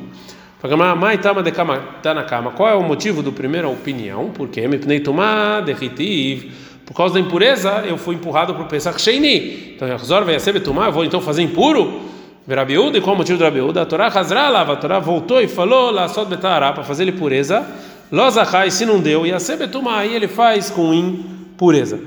Qual 2.57 2.69
é 2.71 2.75
o 2.75 2.83
motivo 2.85 3.25
do 3.25 3.33
primeira 3.33 3.69
opinião? 3.69 4.31
Porque 4.33 4.67
me 4.69 4.79
pnei 4.79 5.01
tomar 5.01 5.63
derritiv 5.63 6.53
por 6.87 6.95
causa 6.95 7.15
da 7.15 7.21
impureza, 7.21 7.83
eu 7.87 7.99
fui 7.99 8.15
empurrado 8.15 8.55
para 8.55 8.63
o 8.63 8.67
Pesach 8.67 9.01
Sheini. 9.01 9.73
Então, 9.75 9.89
Yachzor 9.89 10.25
vai 10.25 10.39
ser 10.39 10.59
tomar, 10.61 10.91
vou 10.91 11.05
então 11.05 11.21
fazer 11.21 11.43
impuro? 11.43 12.14
Verabiúda, 12.47 12.99
e 12.99 13.01
qual 13.01 13.15
o 13.15 13.19
motivo 13.19 13.39
do 13.39 13.45
Rabiúda? 13.45 13.83
A 13.83 13.87
Torá 13.87 14.09
Hazra 14.09 14.49
lava, 14.49 14.75
a 14.75 14.77
Torá 14.77 14.99
voltou 14.99 15.41
e 15.41 15.49
falou 15.49 15.91
lá 15.91 16.09
só 16.09 16.25
betara 16.25 16.73
para 16.73 16.85
fazer 16.85 17.05
ele 17.05 17.13
pureza. 17.13 17.67
Lozachai, 18.13 18.71
se 18.71 18.85
não 18.85 19.01
deu, 19.01 19.27
e 19.27 19.33
a 19.33 19.41
Sebetuma, 19.41 19.97
aí 19.97 20.15
ele 20.15 20.29
faz 20.29 20.69
com 20.69 20.93
impureza. 20.93 21.99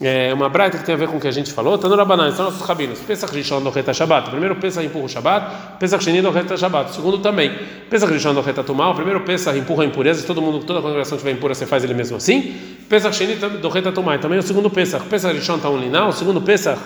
É 0.00 0.32
uma 0.32 0.48
braita 0.48 0.78
que 0.78 0.84
tem 0.84 0.94
a 0.94 0.98
ver 0.98 1.08
com 1.08 1.16
o 1.16 1.20
que 1.20 1.26
a 1.26 1.32
gente 1.32 1.52
falou. 1.52 1.76
Tá 1.76 1.88
no 1.88 1.96
são 2.30 2.44
nossos 2.44 2.60
rabinos. 2.60 3.00
Pesach 3.00 3.34
Rishon 3.34 3.60
do 3.60 3.70
Reta 3.70 3.92
Shabbat. 3.92 4.30
Primeiro 4.30 4.54
Pesach 4.54 4.86
empurra 4.86 5.06
o 5.06 5.08
Shabbat. 5.08 5.46
Pesach 5.80 6.04
Sheni 6.04 6.22
do 6.22 6.30
Reta 6.30 6.56
Shabbat. 6.56 6.94
Segundo 6.94 7.18
também. 7.18 7.50
Pesach 7.90 8.12
Rishon 8.12 8.32
do 8.32 8.40
Reta 8.40 8.62
Tumá. 8.62 8.90
O 8.90 8.94
primeiro 8.94 9.22
Pesach 9.22 9.58
empurra 9.58 9.82
a 9.82 9.86
impureza. 9.86 10.24
Todo 10.24 10.40
mundo, 10.40 10.64
toda 10.64 10.78
a 10.78 10.82
congregação 10.82 11.18
que 11.18 11.28
impura, 11.28 11.52
você 11.52 11.66
faz 11.66 11.82
ele 11.82 11.94
mesmo 11.94 12.16
assim. 12.16 12.54
Pesach 12.88 13.16
Sheni 13.16 13.34
do 13.34 13.68
Reta 13.68 13.90
Tumá. 13.90 14.14
E 14.14 14.18
também 14.18 14.38
o 14.38 14.42
segundo 14.42 14.70
Pesach. 14.70 15.04
Pesach 15.06 15.34
Rishon 15.34 15.58
tá 15.58 15.68
um 15.68 15.76
linal. 15.76 16.10
O 16.10 16.12
segundo 16.12 16.40
Pesach 16.40 16.80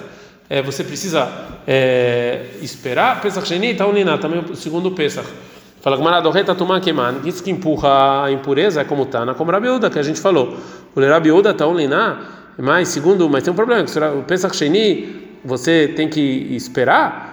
é, 0.48 0.62
você 0.62 0.84
precisa 0.84 1.28
é, 1.66 2.46
esperar. 2.60 3.20
Pesach 3.20 3.46
Sheni 3.46 3.74
tá 3.74 3.86
um 3.86 3.92
linal. 3.92 4.18
Também 4.18 4.40
o 4.40 4.56
segundo 4.56 4.90
Pesach. 4.92 5.26
Fala 5.80 5.96
que 5.96 6.02
Maradorreta 6.02 6.54
Tumá 6.54 6.80
Keman. 6.80 7.20
Isso 7.24 7.42
que 7.42 7.50
empurra 7.50 8.24
a 8.24 8.30
impureza 8.30 8.80
é 8.80 8.84
como 8.84 9.06
tá 9.06 9.24
na 9.24 9.34
como 9.34 9.50
Rabiuda, 9.50 9.90
que 9.90 9.98
a 9.98 10.02
gente 10.02 10.20
falou. 10.20 10.56
O 10.94 11.00
Rabiuda 11.00 11.54
um 11.66 11.74
linal. 11.74 12.18
Mas 12.58 12.88
segundo, 12.88 13.28
mas 13.30 13.42
tem 13.42 13.52
um 13.52 13.56
problema, 13.56 13.84
o 14.18 14.22
Pesach 14.24 14.54
Sheni, 14.54 15.38
você 15.44 15.88
tem 15.88 16.08
que 16.08 16.20
esperar, 16.20 17.31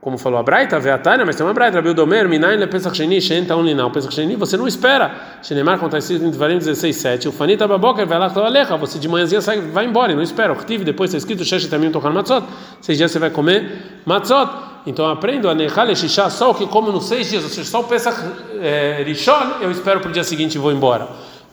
como 0.00 0.16
falou 0.16 0.38
a 0.38 0.42
Braita, 0.42 0.76
a 0.76 0.78
Veatania, 0.78 1.26
mas 1.26 1.36
tem 1.36 1.44
uma 1.44 1.52
Braita, 1.52 1.76
Rabi 1.76 1.92
Domer, 1.92 2.26
Minayin 2.26 2.56
le 2.56 2.66
Pesach 2.66 2.96
Sheni, 2.96 3.20
Shen 3.20 3.44
Taun 3.44 3.62
Linau, 3.62 3.90
Pesach 3.90 4.14
Sheni, 4.14 4.34
você 4.34 4.56
não 4.56 4.66
espera. 4.66 5.38
Shenemar, 5.42 5.76
como 5.76 5.88
está 5.88 5.98
escrito 5.98 6.24
em 6.24 6.30
Devarim 6.30 6.56
16, 6.56 6.96
7, 6.96 7.28
o 7.28 7.32
Fanita 7.32 7.68
Baboker 7.68 8.06
vai 8.06 8.18
lá 8.18 8.32
aleja, 8.34 8.76
você 8.78 8.98
de 8.98 9.06
manhãzinha 9.06 9.42
sai, 9.42 9.60
vai 9.60 9.84
embora, 9.84 10.14
não 10.14 10.22
espera. 10.22 10.54
O 10.54 10.56
tive 10.64 10.84
depois 10.84 11.10
está 11.10 11.18
escrito, 11.18 11.44
Shesh 11.44 11.66
Tamim 11.66 11.90
Tokan 11.90 12.10
Matzot, 12.10 12.46
seis 12.80 12.96
dias 12.96 13.10
você 13.10 13.18
vai 13.18 13.28
comer 13.28 14.00
Matzot. 14.06 14.50
Então 14.86 15.06
aprendo 15.06 15.50
a 15.50 15.54
Nechale 15.54 15.94
Shisha, 15.94 16.30
só 16.30 16.52
o 16.52 16.54
que 16.54 16.66
come 16.66 16.90
nos 16.90 17.04
seis 17.04 17.28
dias, 17.28 17.44
ou 17.44 17.50
seja, 17.50 17.68
só 17.68 17.80
o 17.80 17.84
Pesach 17.84 18.16
é, 18.58 19.02
Rishon, 19.04 19.58
eu 19.60 19.70
espero 19.70 20.00
para 20.00 20.08
o 20.08 20.12
dia 20.12 20.24
seguinte 20.24 20.54
e 20.54 20.58
vou 20.58 20.72
embora. 20.72 21.08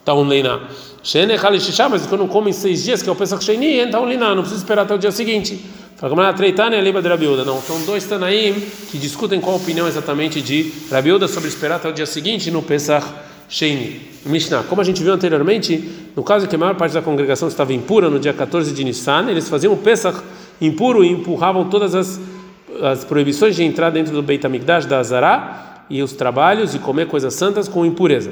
Taun 0.05 0.23
Linau. 0.23 0.61
Mas 1.91 2.05
quando 2.07 2.21
não 2.21 2.27
come 2.29 2.49
em 2.49 2.53
seis 2.53 2.83
dias, 2.85 3.01
que 3.01 3.09
é 3.09 3.11
o 3.11 3.15
Pesach 3.15 3.43
Sheni, 3.43 3.79
então 3.79 4.07
Liná, 4.07 4.29
não 4.29 4.41
precisa 4.41 4.61
esperar 4.61 4.83
até 4.83 4.95
o 4.95 4.97
dia 4.97 5.11
seguinte. 5.11 5.65
Fala 5.97 6.31
Treitane 6.31 6.79
Liba 6.79 7.01
de 7.01 7.07
Rabiuda. 7.07 7.43
Não, 7.43 7.59
são 7.59 7.83
dois 7.83 8.05
Tanaim 8.05 8.53
que 8.91 8.99
discutem 8.99 9.41
qual 9.41 9.55
a 9.55 9.57
opinião 9.57 9.87
exatamente 9.87 10.43
de 10.43 10.71
Rabiuda 10.91 11.27
sobre 11.27 11.49
esperar 11.49 11.77
até 11.77 11.89
o 11.89 11.91
dia 11.91 12.05
seguinte 12.05 12.51
no 12.51 12.61
Pesach 12.61 13.03
Sheni. 13.49 14.01
Mishnah, 14.23 14.61
como 14.69 14.79
a 14.79 14.83
gente 14.83 15.01
viu 15.01 15.11
anteriormente, 15.11 16.07
no 16.15 16.21
caso 16.21 16.47
que 16.47 16.53
a 16.53 16.57
maior 16.59 16.75
parte 16.75 16.93
da 16.93 17.01
congregação 17.01 17.47
estava 17.47 17.73
impura 17.73 18.11
no 18.11 18.19
dia 18.19 18.31
14 18.31 18.73
de 18.73 18.83
Nissan, 18.83 19.25
eles 19.27 19.49
faziam 19.49 19.73
o 19.73 19.77
Pesach 19.77 20.21
impuro 20.61 21.03
e 21.03 21.09
empurravam 21.09 21.67
todas 21.67 21.95
as, 21.95 22.19
as 22.83 23.03
proibições 23.03 23.55
de 23.55 23.63
entrar 23.63 23.89
dentro 23.89 24.13
do 24.13 24.21
Beit 24.21 24.45
HaMikdash 24.45 24.85
da 24.85 24.99
Azará 24.99 25.85
e 25.89 26.03
os 26.03 26.13
trabalhos 26.13 26.75
e 26.75 26.79
comer 26.79 27.07
coisas 27.07 27.33
santas 27.33 27.67
com 27.67 27.83
impureza. 27.83 28.31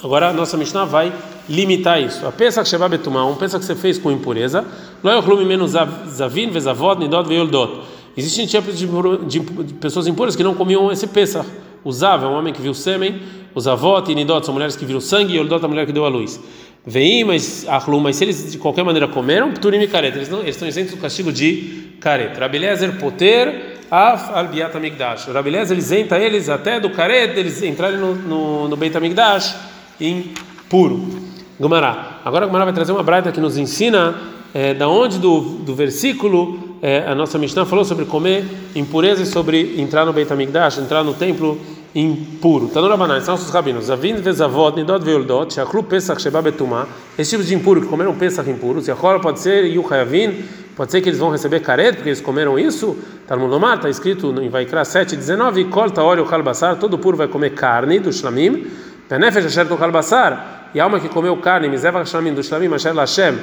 Agora 0.00 0.28
a 0.28 0.32
nossa 0.32 0.56
Mishnah 0.56 0.84
vai 0.84 1.12
limitar 1.48 2.02
isso. 2.02 2.26
A 2.26 2.32
peça 2.32 2.62
que 2.62 2.68
Sheba 2.68 2.88
Betumá, 2.88 3.24
um 3.24 3.34
peça 3.34 3.58
que 3.58 3.64
você 3.64 3.74
fez 3.74 3.98
com 3.98 4.10
impureza, 4.10 4.64
o 5.02 5.44
menos 5.44 5.72
zavin, 6.08 6.50
vezavod, 6.50 7.00
nidot, 7.00 7.26
veioldot. 7.26 7.80
Existem 8.16 8.46
tipos 8.46 8.76
de, 8.76 8.86
de, 9.26 9.40
pessoas 9.74 10.06
impuras 10.06 10.34
que 10.34 10.42
não 10.42 10.54
comiam 10.54 10.90
esse 10.90 11.06
peça. 11.06 11.46
O 11.84 11.92
zav 11.92 12.24
é 12.24 12.26
um 12.26 12.32
homem 12.32 12.52
que 12.52 12.60
viu 12.60 12.74
sêmen, 12.74 13.22
os 13.54 13.68
avot 13.68 14.10
e 14.10 14.14
nidot 14.14 14.44
são 14.44 14.52
mulheres 14.52 14.76
que 14.76 14.84
viram 14.84 15.00
sangue, 15.00 15.34
e 15.34 15.36
yoldot 15.36 15.62
é 15.62 15.64
a 15.64 15.68
mulher 15.68 15.86
que 15.86 15.92
deu 15.92 16.04
a 16.04 16.08
luz. 16.08 16.40
Vem, 16.84 17.24
mas 17.24 17.66
ahlum, 17.68 18.00
mas 18.00 18.16
se 18.16 18.24
eles 18.24 18.52
de 18.52 18.58
qualquer 18.58 18.84
maneira 18.84 19.06
comeram, 19.06 19.52
pturim 19.52 19.80
e 19.80 19.86
careta, 19.86 20.16
eles, 20.16 20.28
não, 20.28 20.40
eles 20.40 20.56
estão 20.56 20.66
isentos 20.66 20.92
do 20.92 20.96
castigo 20.96 21.30
de 21.32 21.92
careta. 22.00 22.40
Rabelezer 22.40 22.98
poter, 22.98 23.78
af 23.90 24.30
albiat 24.34 24.76
amigdash. 24.76 25.26
Rabelezer 25.26 25.76
isenta 25.76 26.18
eles 26.18 26.48
até 26.48 26.80
do 26.80 26.90
careta, 26.90 27.38
eles 27.38 27.62
entrarem 27.62 27.98
no, 27.98 28.14
no, 28.14 28.68
no 28.68 28.76
Beit 28.76 28.96
Amigdash 28.96 29.54
impuro. 30.00 31.27
Gumará. 31.58 32.20
Agora 32.24 32.46
Gumará 32.46 32.64
vai 32.64 32.74
trazer 32.74 32.92
uma 32.92 33.02
braita 33.02 33.32
que 33.32 33.40
nos 33.40 33.56
ensina 33.58 34.14
é, 34.54 34.74
da 34.74 34.88
onde 34.88 35.18
do, 35.18 35.40
do 35.40 35.74
versículo 35.74 36.76
é, 36.80 37.04
a 37.06 37.14
nossa 37.14 37.38
Mishnah 37.38 37.66
falou 37.66 37.84
sobre 37.84 38.04
comer 38.04 38.44
impureza 38.74 39.22
e 39.22 39.26
sobre 39.26 39.80
entrar 39.80 40.04
no 40.04 40.12
Beit 40.12 40.32
HaMikdash, 40.32 40.78
entrar 40.78 41.02
no 41.02 41.14
templo 41.14 41.58
impuro. 41.94 42.68
Tá 42.68 42.80
no 42.80 42.88
Rabanai, 42.88 43.20
são 43.20 43.34
nossos 43.34 43.50
rabinos. 43.50 43.90
Avin 43.90 44.14
vezavot, 44.16 44.76
nidot 44.76 45.04
veoldot, 45.04 45.52
shachlu 45.52 45.82
pesach 45.82 46.20
sheba 46.22 46.40
betumá. 46.40 46.86
Esse 47.18 47.30
tipo 47.30 47.42
de 47.42 47.54
impuro 47.54 47.80
que 47.80 47.88
comeram 47.88 48.14
pesach 48.14 48.48
impuro, 48.48 48.80
se 48.80 48.90
agora 48.90 49.18
pode 49.18 49.40
ser 49.40 49.64
yuchayavin, 49.64 50.44
pode 50.76 50.92
ser 50.92 51.00
que 51.00 51.08
eles 51.08 51.18
vão 51.18 51.30
receber 51.30 51.60
caret 51.60 51.94
porque 51.94 52.10
eles 52.10 52.20
comeram 52.20 52.56
isso. 52.58 52.96
Tá 53.26 53.36
no 53.36 53.46
Lomar, 53.46 53.76
está 53.76 53.90
escrito 53.90 54.32
em 54.40 54.48
Vaikra 54.48 54.84
7, 54.84 55.16
19, 55.16 55.64
corta 55.64 56.02
óleo 56.02 56.24
kalbassar, 56.24 56.76
todo 56.76 56.98
puro 56.98 57.16
vai 57.16 57.26
comer 57.26 57.50
carne 57.50 57.98
do 57.98 58.12
shlamim. 58.12 58.66
Penefesh 59.08 59.46
asher 59.46 59.66
tokal 59.66 59.90
basar, 59.90 60.57
e 60.74 60.80
a 60.80 60.84
alma 60.84 61.00
que 61.00 61.08
comeu 61.08 61.36
carne, 61.38 61.68
miseva 61.68 62.04
shlamim 62.04 62.34
do 62.34 62.42
shlamim 62.42 62.72
asher 62.74 62.94
lashem, 62.94 63.38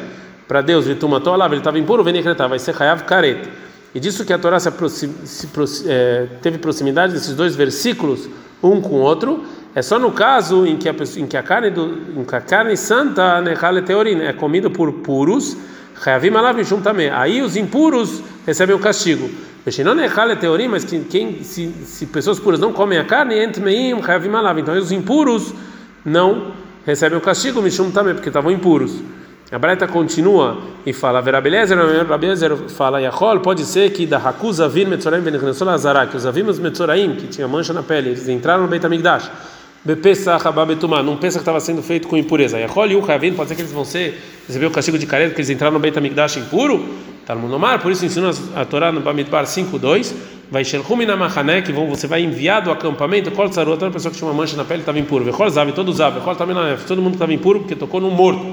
para 0.47 0.61
Deus, 0.61 0.85
vitumatou 0.85 1.33
alav, 1.33 1.51
ele 1.51 1.61
estava 1.61 1.79
impuro, 1.79 2.03
venecretar, 2.03 2.47
vai 2.47 2.59
ser 2.59 2.75
hayav 2.79 3.03
karet. 3.03 3.49
E 3.93 3.99
disso 3.99 4.25
que 4.25 4.33
a 4.33 4.37
Torá 4.37 4.59
se, 4.59 4.69
se 5.25 5.49
é, 5.87 6.27
teve 6.41 6.57
proximidade 6.57 7.13
desses 7.13 7.33
dois 7.33 7.55
versículos, 7.55 8.29
um 8.61 8.79
com 8.81 8.95
o 8.95 8.99
outro, 8.99 9.43
é 9.73 9.81
só 9.81 9.97
no 9.97 10.11
caso 10.11 10.65
em 10.65 10.77
que 10.77 10.87
a, 10.87 10.95
em 11.17 11.25
que 11.25 11.35
a 11.35 11.43
carne 11.43 11.69
do, 11.69 12.19
em 12.19 12.23
que 12.23 12.35
a 12.35 12.41
carne 12.41 12.77
santa 12.77 13.41
nechale 13.41 13.81
teorin 13.81 14.21
é 14.21 14.33
comida 14.33 14.69
por 14.69 14.91
puros, 14.93 15.57
hayavim 16.05 16.35
alav 16.35 16.55
mishum 16.55 16.81
tameh. 16.81 17.09
Aí 17.09 17.41
os 17.41 17.55
impuros 17.55 18.21
recebem 18.45 18.75
o 18.75 18.79
castigo. 18.79 19.29
Não 19.83 19.99
é 19.99 20.35
teoria, 20.35 20.69
mas 20.69 20.83
que, 20.83 20.99
quem, 20.99 21.43
se, 21.43 21.69
se, 21.85 22.05
pessoas 22.05 22.39
puras 22.39 22.59
não 22.59 22.71
comem 22.71 22.99
a 22.99 23.03
carne, 23.03 23.43
entmeim, 23.43 23.93
alav. 24.35 24.59
Então 24.59 24.77
os 24.77 24.91
impuros 24.91 25.55
não 26.05 26.51
recebem 26.85 27.17
o 27.17 27.21
castigo, 27.21 27.61
mishum 27.61 27.91
também, 27.91 28.13
porque 28.13 28.29
estavam 28.29 28.51
impuros. 28.51 29.01
A 29.51 29.59
Breta 29.59 29.87
continua 29.87 30.57
e 30.85 30.91
fala, 30.91 31.21
Verabelezer, 31.21 31.77
Rabelezer 32.07 32.55
fala, 32.69 32.99
Yachol, 32.99 33.39
pode 33.41 33.63
ser 33.63 33.91
que 33.91 34.05
da 34.05 34.17
Hakuza 34.17 34.67
vir 34.67 34.87
Metzoraim 34.87 35.21
Benechnesol 35.21 35.69
Azara, 35.69 36.07
que 36.07 36.17
os 36.17 36.25
avimos 36.25 36.57
Metzoraim, 36.57 37.15
que 37.15 37.27
tinha 37.27 37.47
mancha 37.47 37.71
na 37.71 37.83
pele, 37.83 38.09
eles 38.09 38.27
entraram 38.27 38.63
no 38.63 38.67
Beit 38.67 38.83
HaMikdash, 38.83 39.29
Bepesach 39.83 40.47
Ababetumá, 40.47 41.03
num 41.03 41.15
Pesach 41.15 41.37
que 41.37 41.41
estava 41.41 41.59
sendo 41.59 41.83
feito 41.83 42.07
com 42.07 42.17
impureza. 42.17 42.57
Yachol 42.57 42.87
e 42.87 42.95
Uchavin, 42.95 43.33
pode 43.33 43.49
ser 43.49 43.55
que 43.55 43.61
eles 43.61 43.71
vão 43.71 43.85
ser, 43.85 44.19
receber 44.47 44.65
o 44.65 44.71
castigo 44.71 44.97
de 44.97 45.05
careta, 45.05 45.29
porque 45.29 45.41
eles 45.41 45.49
entraram 45.51 45.73
no 45.73 45.79
Beit 45.79 45.95
HaMikdash 45.95 46.37
impuro, 46.37 46.83
Talmud 47.25 47.53
Omar, 47.53 47.81
por 47.81 47.91
isso 47.91 48.05
ensina 48.05 48.29
a 48.55 48.65
Torá 48.65 48.91
no 48.91 49.01
Bamidbar 49.01 49.45
5:2, 49.45 50.13
vai 50.51 50.63
Shelchumi 50.63 51.05
na 51.05 51.15
Mahané, 51.15 51.61
que 51.61 51.71
vão, 51.71 51.87
você 51.87 52.07
vai 52.07 52.21
enviar 52.21 52.61
do 52.61 52.71
acampamento, 52.71 53.31
Kol 53.31 53.49
Tzarot, 53.49 53.77
toda 53.77 53.91
pessoa 53.91 54.11
que 54.11 54.17
tinha 54.17 54.29
uma 54.29 54.35
mancha 54.35 54.55
na 54.55 54.63
pele 54.63 54.81
estava 54.81 54.99
impuro, 54.99 55.25
Vechol 55.25 55.49
Zav, 55.49 55.71
todo 55.71 55.91
Zav, 55.91 56.19
Vechol 56.19 56.35
Taminanef, 56.35 56.85
todo 56.85 57.01
mundo 57.01 57.13
estava 57.13 57.33
impuro 57.33 57.59
porque 57.59 57.75
tocou 57.75 57.99
no 57.99 58.11
morto. 58.11 58.45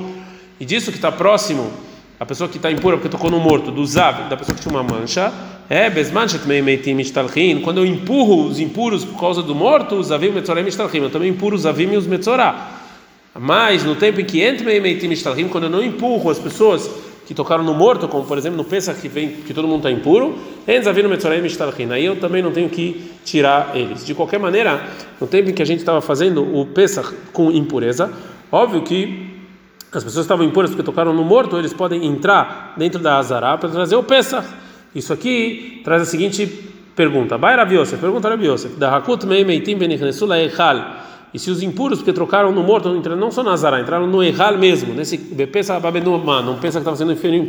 E 0.59 0.65
disso 0.65 0.91
que 0.91 0.99
está 0.99 1.13
próximo, 1.13 1.71
a 2.19 2.25
pessoa 2.25 2.49
que 2.49 2.57
está 2.57 2.71
impura 2.71 2.97
porque 2.97 3.09
tocou 3.09 3.31
no 3.31 3.39
morto, 3.39 3.71
do 3.71 3.85
Zav, 3.85 4.29
da 4.29 4.37
pessoa 4.37 4.57
que 4.57 4.63
tinha 4.63 4.73
uma 4.73 4.83
mancha, 4.83 5.33
é 5.69 5.89
Besmanchet 5.89 6.47
Meimeitim 6.47 6.95
Mishtalchin, 6.95 7.61
quando 7.61 7.79
eu 7.79 7.87
empurro 7.87 8.47
os 8.47 8.61
impuros 8.61 9.05
por 9.05 9.19
causa 9.19 9.43
do 9.43 9.55
morto, 9.55 9.95
os 9.97 10.09
Zavim 10.09 10.31
Metzorem 10.31 10.65
Mishtalchin, 10.65 10.99
eu 10.99 11.11
também 11.11 11.31
empurro 11.31 11.55
os 11.55 11.63
Zavim 11.63 11.93
e 11.93 11.97
os 11.97 12.07
Metzorah. 12.07 12.81
Mas 13.35 13.83
no 13.83 13.95
tempo 13.95 14.21
em 14.21 14.25
que 14.25 14.43
entre 14.43 14.67
Meimeitim 14.67 15.09
Mishtalchin, 15.09 15.49
quando 15.49 15.65
eu 15.65 15.71
não 15.71 15.83
empurro 15.83 16.31
as 16.31 16.39
pessoas 16.39 16.91
que 17.27 17.35
tocaram 17.35 17.63
no 17.63 17.75
morto, 17.75 18.09
como 18.09 18.25
por 18.25 18.37
exemplo 18.37 18.57
no 18.57 18.65
Pesach 18.65 19.01
que 19.01 19.09
vem 19.09 19.29
que 19.31 19.55
todo 19.55 19.67
mundo 19.69 19.89
está 19.89 19.91
impuro, 19.91 20.37
aí 20.67 22.05
eu 22.05 22.17
também 22.21 22.43
não 22.43 22.51
tenho 22.51 22.69
que 22.69 23.13
tirar 23.25 23.73
eles. 23.75 24.05
De 24.05 24.15
qualquer 24.15 24.39
maneira, 24.39 24.83
no 25.21 25.27
tempo 25.27 25.51
em 25.51 25.53
que 25.53 25.63
a 25.63 25.67
gente 25.67 25.81
estava 25.81 26.01
fazendo 26.01 26.43
o 26.43 26.67
Pesach 26.67 27.15
com 27.33 27.51
impureza, 27.51 28.13
óbvio 28.51 28.83
que 28.83 29.31
as 29.93 30.03
pessoas 30.03 30.25
estavam 30.25 30.45
impuras 30.45 30.71
porque 30.71 30.83
tocaram 30.83 31.13
no 31.13 31.23
morto, 31.23 31.59
eles 31.59 31.73
podem 31.73 32.05
entrar 32.07 32.75
dentro 32.77 32.99
da 32.99 33.19
Azará 33.19 33.57
para 33.59 33.69
trazer 33.69 33.95
o 33.95 34.03
Pesach. 34.03 34.49
Isso 34.95 35.13
aqui 35.13 35.81
traz 35.85 36.03
a 36.03 36.05
seguinte 36.07 36.47
pergunta: 36.97 37.37
Baira 37.37 37.65
Biosef, 37.65 38.01
pergunta 38.01 38.33
a 38.33 38.37
Biosef, 38.37 38.75
da 38.77 38.97
Hakut 38.97 39.27
Mei 39.27 39.45
Meitim 39.45 39.77
Benichnesula 39.77 40.39
Echal. 40.41 41.03
E 41.35 41.39
se 41.39 41.51
os 41.51 41.63
impuros, 41.63 41.99
porque 41.99 42.13
trocaram 42.13 42.53
no 42.53 42.63
morto, 42.63 42.93
não 43.17 43.31
só 43.31 43.43
na 43.43 43.53
Azará, 43.53 43.81
entraram 43.81 44.07
no 44.07 44.23
Erral 44.23 44.59
mesmo, 44.59 44.93
nesse 44.93 45.17
pensa 45.51 45.75
não 46.43 46.57
pensa 46.57 46.79
que 46.79 46.83
estava 46.83 46.97
sendo 46.97 47.13
inferior 47.13 47.47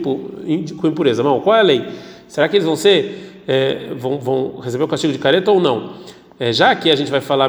com 0.80 0.88
impureza. 0.88 1.22
Não, 1.22 1.42
qual 1.42 1.58
é 1.58 1.60
a 1.60 1.64
lei? 1.64 1.86
Será 2.28 2.48
que 2.48 2.56
eles 2.56 2.66
vão 2.66 2.78
ser, 2.78 3.44
é, 3.46 3.94
vão, 3.98 4.18
vão 4.20 4.60
receber 4.62 4.86
o 4.86 4.88
castigo 4.88 5.12
de 5.12 5.20
careta 5.20 5.52
ou 5.52 5.60
não? 5.60 5.92
É, 6.40 6.52
já 6.52 6.74
que 6.76 6.90
a 6.90 6.96
gente 6.96 7.12
vai 7.12 7.22
falar 7.22 7.48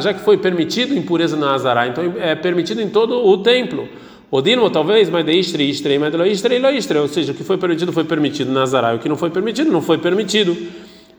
já 0.00 0.12
que 0.12 0.20
foi 0.20 0.38
permitido 0.38 0.94
impureza 0.94 1.36
na 1.36 1.54
Azará, 1.54 1.86
então 1.86 2.14
é 2.18 2.34
permitido 2.34 2.80
em 2.80 2.88
todo 2.88 3.24
o 3.26 3.38
templo. 3.38 3.88
Odilmo, 4.30 4.68
talvez, 4.68 5.08
ou 7.00 7.08
seja, 7.08 7.32
o 7.32 7.34
que 7.34 7.44
foi 7.44 7.56
permitido 7.56 7.92
foi 7.92 8.04
permitido 8.04 8.52
na 8.52 8.62
Azará, 8.62 8.94
o 8.94 8.98
que 8.98 9.08
não 9.08 9.16
foi 9.16 9.30
permitido 9.30 9.70
não 9.70 9.80
foi 9.80 9.98
permitido. 9.98 10.56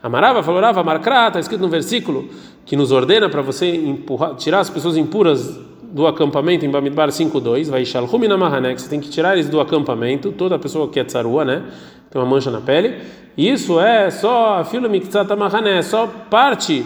Amarava 0.01 0.41
falou, 0.41 0.61
Rava, 0.61 0.81
está 1.27 1.39
escrito 1.39 1.61
no 1.61 1.67
versículo 1.67 2.29
que 2.65 2.75
nos 2.75 2.91
ordena 2.91 3.27
para 3.29 3.41
você 3.41 3.75
empurrar, 3.75 4.35
tirar 4.35 4.59
as 4.59 4.69
pessoas 4.69 4.95
impuras 4.95 5.59
do 5.91 6.07
acampamento 6.07 6.65
em 6.65 6.69
Bamidbar 6.69 7.09
5.2, 7.09 7.69
vai 7.69 7.83
Shalhumina 7.83 8.37
Mahanek, 8.37 8.81
você 8.81 8.89
tem 8.89 8.99
que 8.99 9.09
tirar 9.09 9.33
eles 9.33 9.49
do 9.49 9.59
acampamento, 9.59 10.31
toda 10.31 10.57
pessoa 10.59 10.87
que 10.87 10.99
é 10.99 11.03
tsarua, 11.03 11.43
né, 11.43 11.63
tem 12.09 12.21
uma 12.21 12.29
mancha 12.29 12.51
na 12.51 12.61
pele, 12.61 12.97
isso 13.37 13.79
é 13.79 14.09
só, 14.11 14.63
filo 14.63 14.89
Miktsata 14.89 15.35
Mahané, 15.35 15.79
é 15.79 15.81
só 15.81 16.07
parte 16.29 16.85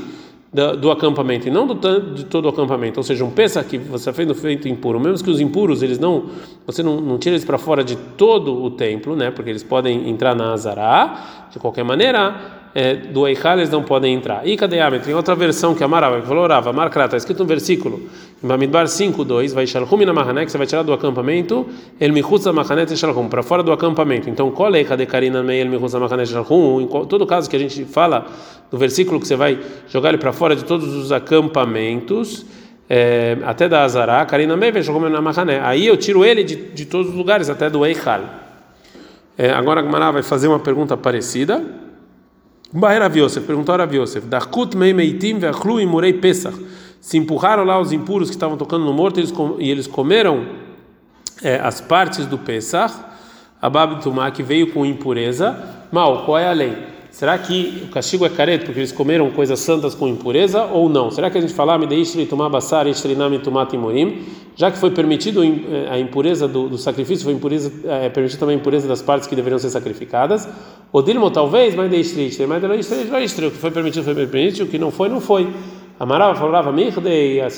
do, 0.52 0.78
do, 0.78 0.92
acampamento 0.92 1.48
e 1.48 1.52
não 1.52 1.68
do, 1.68 2.14
de 2.14 2.24
todo 2.26 2.46
o 2.46 2.50
acampamento, 2.50 3.00
ou 3.00 3.04
seja, 3.04 3.26
um 3.26 3.32
peça 3.32 3.62
que 3.64 3.78
você 3.78 4.14
fez 4.14 4.28
no 4.28 4.34
feito 4.34 4.68
impuro, 4.68 5.00
mesmo 5.00 5.24
que 5.24 5.30
os 5.30 5.42
impuros 5.42 5.84
eles 5.84 6.00
não, 6.00 6.30
você 6.66 6.82
não, 6.82 7.02
não 7.02 7.18
tira 7.18 7.36
eles 7.36 7.46
para 7.46 7.58
fora 7.58 7.84
de 7.84 7.96
todo 7.96 8.64
o 8.64 8.72
templo, 8.72 9.16
né? 9.16 9.32
Porque 9.32 9.50
eles 9.50 9.64
podem 9.64 10.10
entrar 10.10 10.36
na 10.36 10.54
Azará, 10.54 11.48
de 11.52 11.60
qualquer 11.60 11.84
maneira 11.84 12.63
é, 12.76 12.96
do 12.96 13.28
Eichal 13.28 13.58
eles 13.58 13.70
não 13.70 13.84
podem 13.84 14.14
entrar. 14.14 14.48
E 14.48 14.58
cadê 14.58 14.80
a 14.80 14.90
Tem 15.00 15.14
outra 15.14 15.36
versão 15.36 15.76
que 15.76 15.84
amarava, 15.84 16.20
que 16.22 16.28
falou 16.28 16.48
Rava, 16.48 16.74
Marcra, 16.74 17.06
está 17.06 17.18
escrito 17.18 17.44
um 17.44 17.46
versículo, 17.46 18.02
em 18.44 18.48
Bamidbar 18.48 18.88
5, 18.88 19.24
2, 19.24 19.54
vai 19.54 19.68
Shalhum 19.68 20.06
na 20.06 20.46
que 20.46 20.52
você 20.52 20.58
vai 20.58 20.66
tirar 20.66 20.82
do 20.82 20.92
acampamento, 20.92 21.68
El 22.00 22.12
Michutz 22.12 22.46
Mahané 22.48 22.88
Shalhum, 22.88 23.30
para 23.30 23.44
fora 23.44 23.62
do 23.62 23.72
acampamento. 23.72 24.30
Então, 24.30 24.50
qual 24.52 24.74
é 24.74 24.84
cadê 24.84 25.06
Karina 25.06 25.44
Mei 25.44 25.62
El 25.62 25.70
Michutz 25.70 25.94
Mahané 25.94 26.26
Shalhum? 26.26 26.82
Em 26.82 26.88
todo 26.88 27.28
caso 27.28 27.50
que 27.50 27.56
a 27.56 27.60
gente 27.60 27.86
fala 27.86 28.26
do 28.72 28.78
versículo 28.78 29.20
que 29.20 29.28
você 29.28 29.36
vai 29.36 29.60
jogar 29.88 30.10
ele 30.10 30.18
para 30.18 30.34
fora 30.34 30.56
de 30.56 30.66
todos 30.66 30.96
os 30.96 31.12
acampamentos, 31.12 32.44
é, 32.90 33.38
até 33.44 33.70
da 33.70 33.84
Azará, 33.84 34.26
Karina 34.26 34.58
Mei 34.58 34.72
Shalhum 34.82 35.10
na 35.10 35.22
Mahané. 35.22 35.60
Aí 35.62 35.86
eu 35.86 35.96
tiro 35.96 36.26
ele 36.26 36.44
de, 36.44 36.56
de 36.56 36.86
todos 36.86 37.10
os 37.10 37.16
lugares, 37.16 37.52
até 37.52 37.70
do 37.70 37.86
Eichal. 37.86 38.22
É, 39.38 39.52
agora 39.52 39.82
a 39.82 39.84
Gemara 39.84 40.12
vai 40.12 40.24
fazer 40.24 40.48
uma 40.48 40.60
pergunta 40.60 40.98
parecida. 40.98 41.83
Rav 42.74 43.16
Yosef, 43.16 43.46
perguntou 43.46 43.76
a 43.76 43.78
Rav 43.80 43.96
Yosef, 43.96 44.26
Darkut 44.26 44.76
mei 44.76 44.94
meitim 44.94 45.38
ve'achlu 45.38 45.80
imurei 45.80 46.14
Pesach. 46.14 46.58
Se 47.00 47.18
empurraram 47.18 47.64
lá 47.64 47.80
os 47.80 47.92
impuros 47.92 48.30
que 48.30 48.36
estavam 48.36 48.58
tocando 48.58 48.86
no 48.86 48.94
morto 48.94 49.20
e 49.60 49.70
eles 49.70 49.88
comeram 49.88 50.46
é, 51.44 51.60
as 51.60 51.82
partes 51.82 52.26
do 52.26 52.38
Pesach, 52.38 52.94
Abab 53.62 54.02
Tumá, 54.02 54.32
que 54.32 54.42
veio 54.42 54.72
com 54.72 54.86
impureza. 54.86 55.86
Mal, 55.92 56.26
qual 56.26 56.38
é 56.40 56.48
a 56.48 56.54
lei? 56.54 56.93
Será 57.14 57.38
que 57.38 57.84
o 57.84 57.92
castigo 57.92 58.26
é 58.26 58.30
careto 58.30 58.66
porque 58.66 58.80
eles 58.80 58.92
comeram 58.92 59.30
coisas 59.30 59.60
santas 59.60 59.94
com 59.94 60.08
impureza 60.08 60.64
ou 60.64 60.90
não? 60.90 61.12
Será 61.12 61.30
que 61.30 61.38
a 61.38 61.42
gente 61.42 61.54
fala, 61.54 61.78
deixe 61.86 62.26
tomar 62.26 62.50
basar, 62.50 62.88
tomar 63.38 63.68
já 64.56 64.72
que 64.72 64.80
foi 64.80 64.90
permitido 64.90 65.44
eh, 65.44 65.90
a 65.92 66.00
impureza 66.00 66.48
do, 66.48 66.68
do 66.68 66.76
sacrifício, 66.76 67.24
foi 67.24 67.36
impureza, 67.36 67.72
é 67.88 68.10
permitido 68.10 68.40
também 68.40 68.56
a 68.56 68.60
impureza 68.60 68.88
das 68.88 69.04
partes 69.04 69.28
que 69.28 69.36
deveriam 69.36 69.60
ser 69.60 69.70
sacrificadas? 69.70 70.50
O 70.92 71.04
dilmo 71.04 71.30
talvez, 71.30 71.76
mas 71.76 71.92
o 73.48 73.52
que 73.52 73.58
foi 73.60 73.70
permitido 73.70 74.04
foi 74.04 74.16
permitido, 74.16 74.66
o 74.66 74.68
que 74.68 74.80
não 74.80 74.90
foi 74.90 75.08
não 75.08 75.22
foi. 75.22 75.48
Amarava 76.00 76.34
falava 76.34 76.72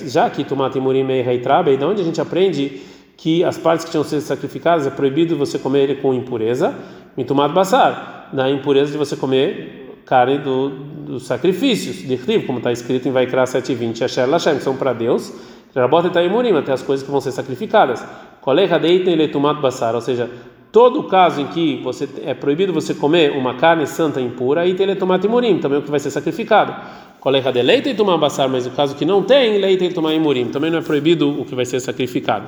já 0.05 0.29
que 0.29 0.43
tomar 0.43 0.69
timorim 0.69 1.09
e 1.09 1.21
reitrabe, 1.21 1.77
de 1.77 1.85
onde 1.85 2.01
a 2.01 2.03
gente 2.03 2.19
aprende 2.19 2.81
que 3.15 3.41
as 3.41 3.57
partes 3.57 3.85
que 3.85 3.91
tinham 3.91 4.03
sido 4.03 4.19
sacrificadas 4.19 4.85
é 4.85 4.89
proibido 4.89 5.37
você 5.37 5.57
comer 5.57 5.83
ele 5.83 5.95
com 5.95 6.13
impureza, 6.13 6.75
mitumado 7.15 7.53
basar 7.53 8.14
da 8.33 8.49
impureza 8.49 8.91
de 8.91 8.97
você 8.97 9.15
comer 9.15 9.85
carne 10.05 10.37
do, 10.37 10.69
dos 10.69 11.25
sacrifícios, 11.25 11.97
de 11.97 12.17
como 12.45 12.59
está 12.59 12.71
escrito 12.71 13.07
em 13.07 13.11
Vaikra 13.11 13.43
7:20, 13.43 14.03
Asher 14.03 14.29
Lashem, 14.29 14.57
que 14.57 14.63
são 14.63 14.75
para 14.75 14.93
Deus, 14.93 15.33
Rabota 15.75 16.21
e 16.21 16.27
Imurim, 16.27 16.55
até 16.55 16.71
as 16.71 16.81
coisas 16.81 17.05
que 17.05 17.11
vão 17.11 17.19
ser 17.19 17.31
sacrificadas. 17.31 18.05
Colega 18.39 18.77
deita 18.79 19.09
e 19.09 19.15
letumat 19.15 19.59
basar, 19.59 19.95
ou 19.95 20.01
seja, 20.01 20.29
todo 20.71 21.03
caso 21.03 21.41
em 21.41 21.47
que 21.47 21.81
você 21.83 22.07
é 22.23 22.33
proibido 22.33 22.71
você 22.71 22.93
comer 22.93 23.31
uma 23.31 23.55
carne 23.55 23.87
santa 23.87 24.21
impura, 24.21 24.61
aí 24.61 24.75
tem 24.75 24.85
letumat 24.85 25.23
imurim, 25.25 25.57
também 25.57 25.77
é 25.77 25.79
o 25.79 25.83
que 25.83 25.91
vai 25.91 25.99
ser 25.99 26.11
sacrificado. 26.11 26.75
Colega 27.19 27.51
de 27.51 27.63
leite 27.63 27.89
e 27.89 27.95
tomar 27.95 28.17
basar, 28.17 28.47
mas 28.47 28.67
o 28.67 28.71
caso 28.71 28.95
que 28.95 29.03
não 29.03 29.23
tem 29.23 29.57
leite 29.57 29.83
e 29.83 29.91
tomar 29.91 30.13
imurim, 30.13 30.45
também 30.45 30.69
não 30.69 30.77
é 30.77 30.81
proibido 30.81 31.41
o 31.41 31.43
que 31.43 31.55
vai 31.55 31.65
ser 31.65 31.79
sacrificado. 31.79 32.45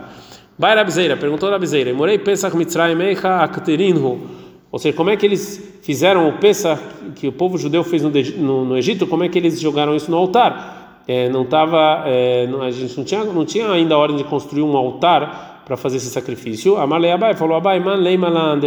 Vai 0.57 0.75
Rabzeira, 0.75 1.17
perguntou 1.17 1.50
Rabzeira, 1.50 1.93
Morei 1.93 2.19
Pesach 2.19 2.55
Mitzrayim 2.55 3.01
Eicha 3.01 3.43
Akterinhu. 3.43 4.37
Ou 4.77 4.79
seja, 4.79 4.96
como 4.96 5.10
é 5.10 5.17
que 5.17 5.25
eles 5.25 5.74
fizeram 5.81 6.29
o 6.29 6.34
Pesach 6.34 6.79
que 7.15 7.27
o 7.27 7.31
povo 7.31 7.57
judeu 7.57 7.84
fez 7.84 8.03
no, 8.03 8.12
no, 8.12 8.63
no 8.63 8.77
Egito? 8.77 9.07
Como 9.07 9.24
é 9.24 9.27
que 9.27 9.36
eles 9.36 9.60
jogaram 9.60 9.96
isso 9.96 10.12
no 10.12 10.17
altar? 10.17 11.01
É, 11.07 11.27
não 11.29 11.46
tava, 11.46 12.03
é, 12.05 12.46
não, 12.46 12.62
a 12.62 12.69
gente 12.69 12.96
não 12.96 13.03
tinha, 13.03 13.24
não 13.24 13.43
tinha 13.43 13.72
ainda 13.72 13.96
a 13.96 13.98
ordem 13.98 14.17
de 14.17 14.24
construir 14.24 14.62
um 14.62 14.77
altar 14.77 15.63
para 15.65 15.75
fazer 15.75 15.98
esse 15.98 16.12
sacrifício. 16.12 16.77
Amalei 16.77 17.10
Abai 17.10 17.34
falou 17.34 17.57
Abai 17.57 17.79
man 17.79 17.96
leimalan 17.96 18.60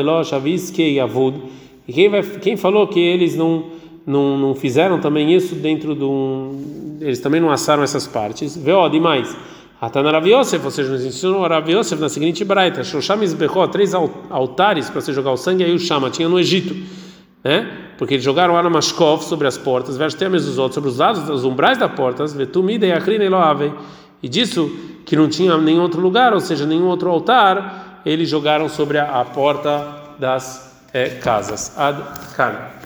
avud. 1.01 1.43
E 1.87 1.93
quem 1.93 2.09
vai, 2.09 2.23
quem 2.25 2.57
falou 2.57 2.89
que 2.89 2.99
eles 2.99 3.37
não 3.37 3.67
não, 4.05 4.37
não 4.37 4.55
fizeram 4.57 4.99
também 4.99 5.33
isso 5.33 5.55
dentro 5.55 5.95
de 5.95 6.03
um, 6.03 6.99
eles 7.01 7.21
também 7.21 7.41
não 7.41 7.53
assaram 7.53 7.85
essas 7.85 8.09
partes. 8.09 8.57
Vê, 8.57 8.73
ó, 8.73 8.89
demais. 8.89 9.37
Atana 9.81 10.11
Rav 10.11 10.27
Yosef, 10.27 10.63
ou 10.63 10.71
seja, 10.71 10.91
nos 10.91 11.05
ensinou 11.05 11.47
Rav 11.47 11.67
Yosef 11.71 11.99
na 11.99 12.11
seguinte 12.11 12.45
braita, 12.45 12.85
Shosham 12.85 13.23
Isbechó, 13.23 13.67
três 13.67 13.95
altares 13.95 14.91
para 14.91 15.01
você 15.01 15.11
jogar 15.11 15.33
o 15.33 15.39
sangue, 15.39 15.65
aí 15.65 15.75
o 15.75 15.79
chama, 15.79 16.11
tinha 16.11 16.29
no 16.29 16.39
Egito, 16.39 16.77
né? 17.43 17.67
Porque 17.97 18.15
eles 18.15 18.25
jogaram 18.25 18.57
Aramashkov 18.57 19.23
sobre 19.23 19.49
as 19.49 19.57
portas, 19.57 19.97
Vertemes 19.97 20.45
dos 20.45 20.59
outros, 20.59 20.75
sobre 20.75 20.91
os 20.91 20.99
lados, 20.99 21.29
os 21.31 21.45
umbrais 21.45 21.79
das 21.79 21.91
portas, 21.93 22.35
Vetumida 22.35 22.87
e 22.87 22.93
Akrina 22.93 23.25
Eloave, 23.25 23.73
e 24.23 24.29
disso 24.29 24.71
que 25.07 25.17
não 25.17 25.29
tinha 25.29 25.57
nenhum 25.57 25.81
outro 25.81 26.01
lugar, 26.01 26.35
ou 26.35 26.41
seja, 26.41 26.67
nenhum 26.67 26.87
outro 26.87 27.09
altar, 27.09 28.03
eles 28.05 28.29
jogaram 28.29 28.69
sobre 28.69 28.99
a, 28.99 29.21
a 29.21 29.25
porta 29.25 29.87
das 30.19 30.79
é, 30.93 31.09
casas. 31.09 31.73
Ad 31.79 32.03
-kan. 32.37 32.80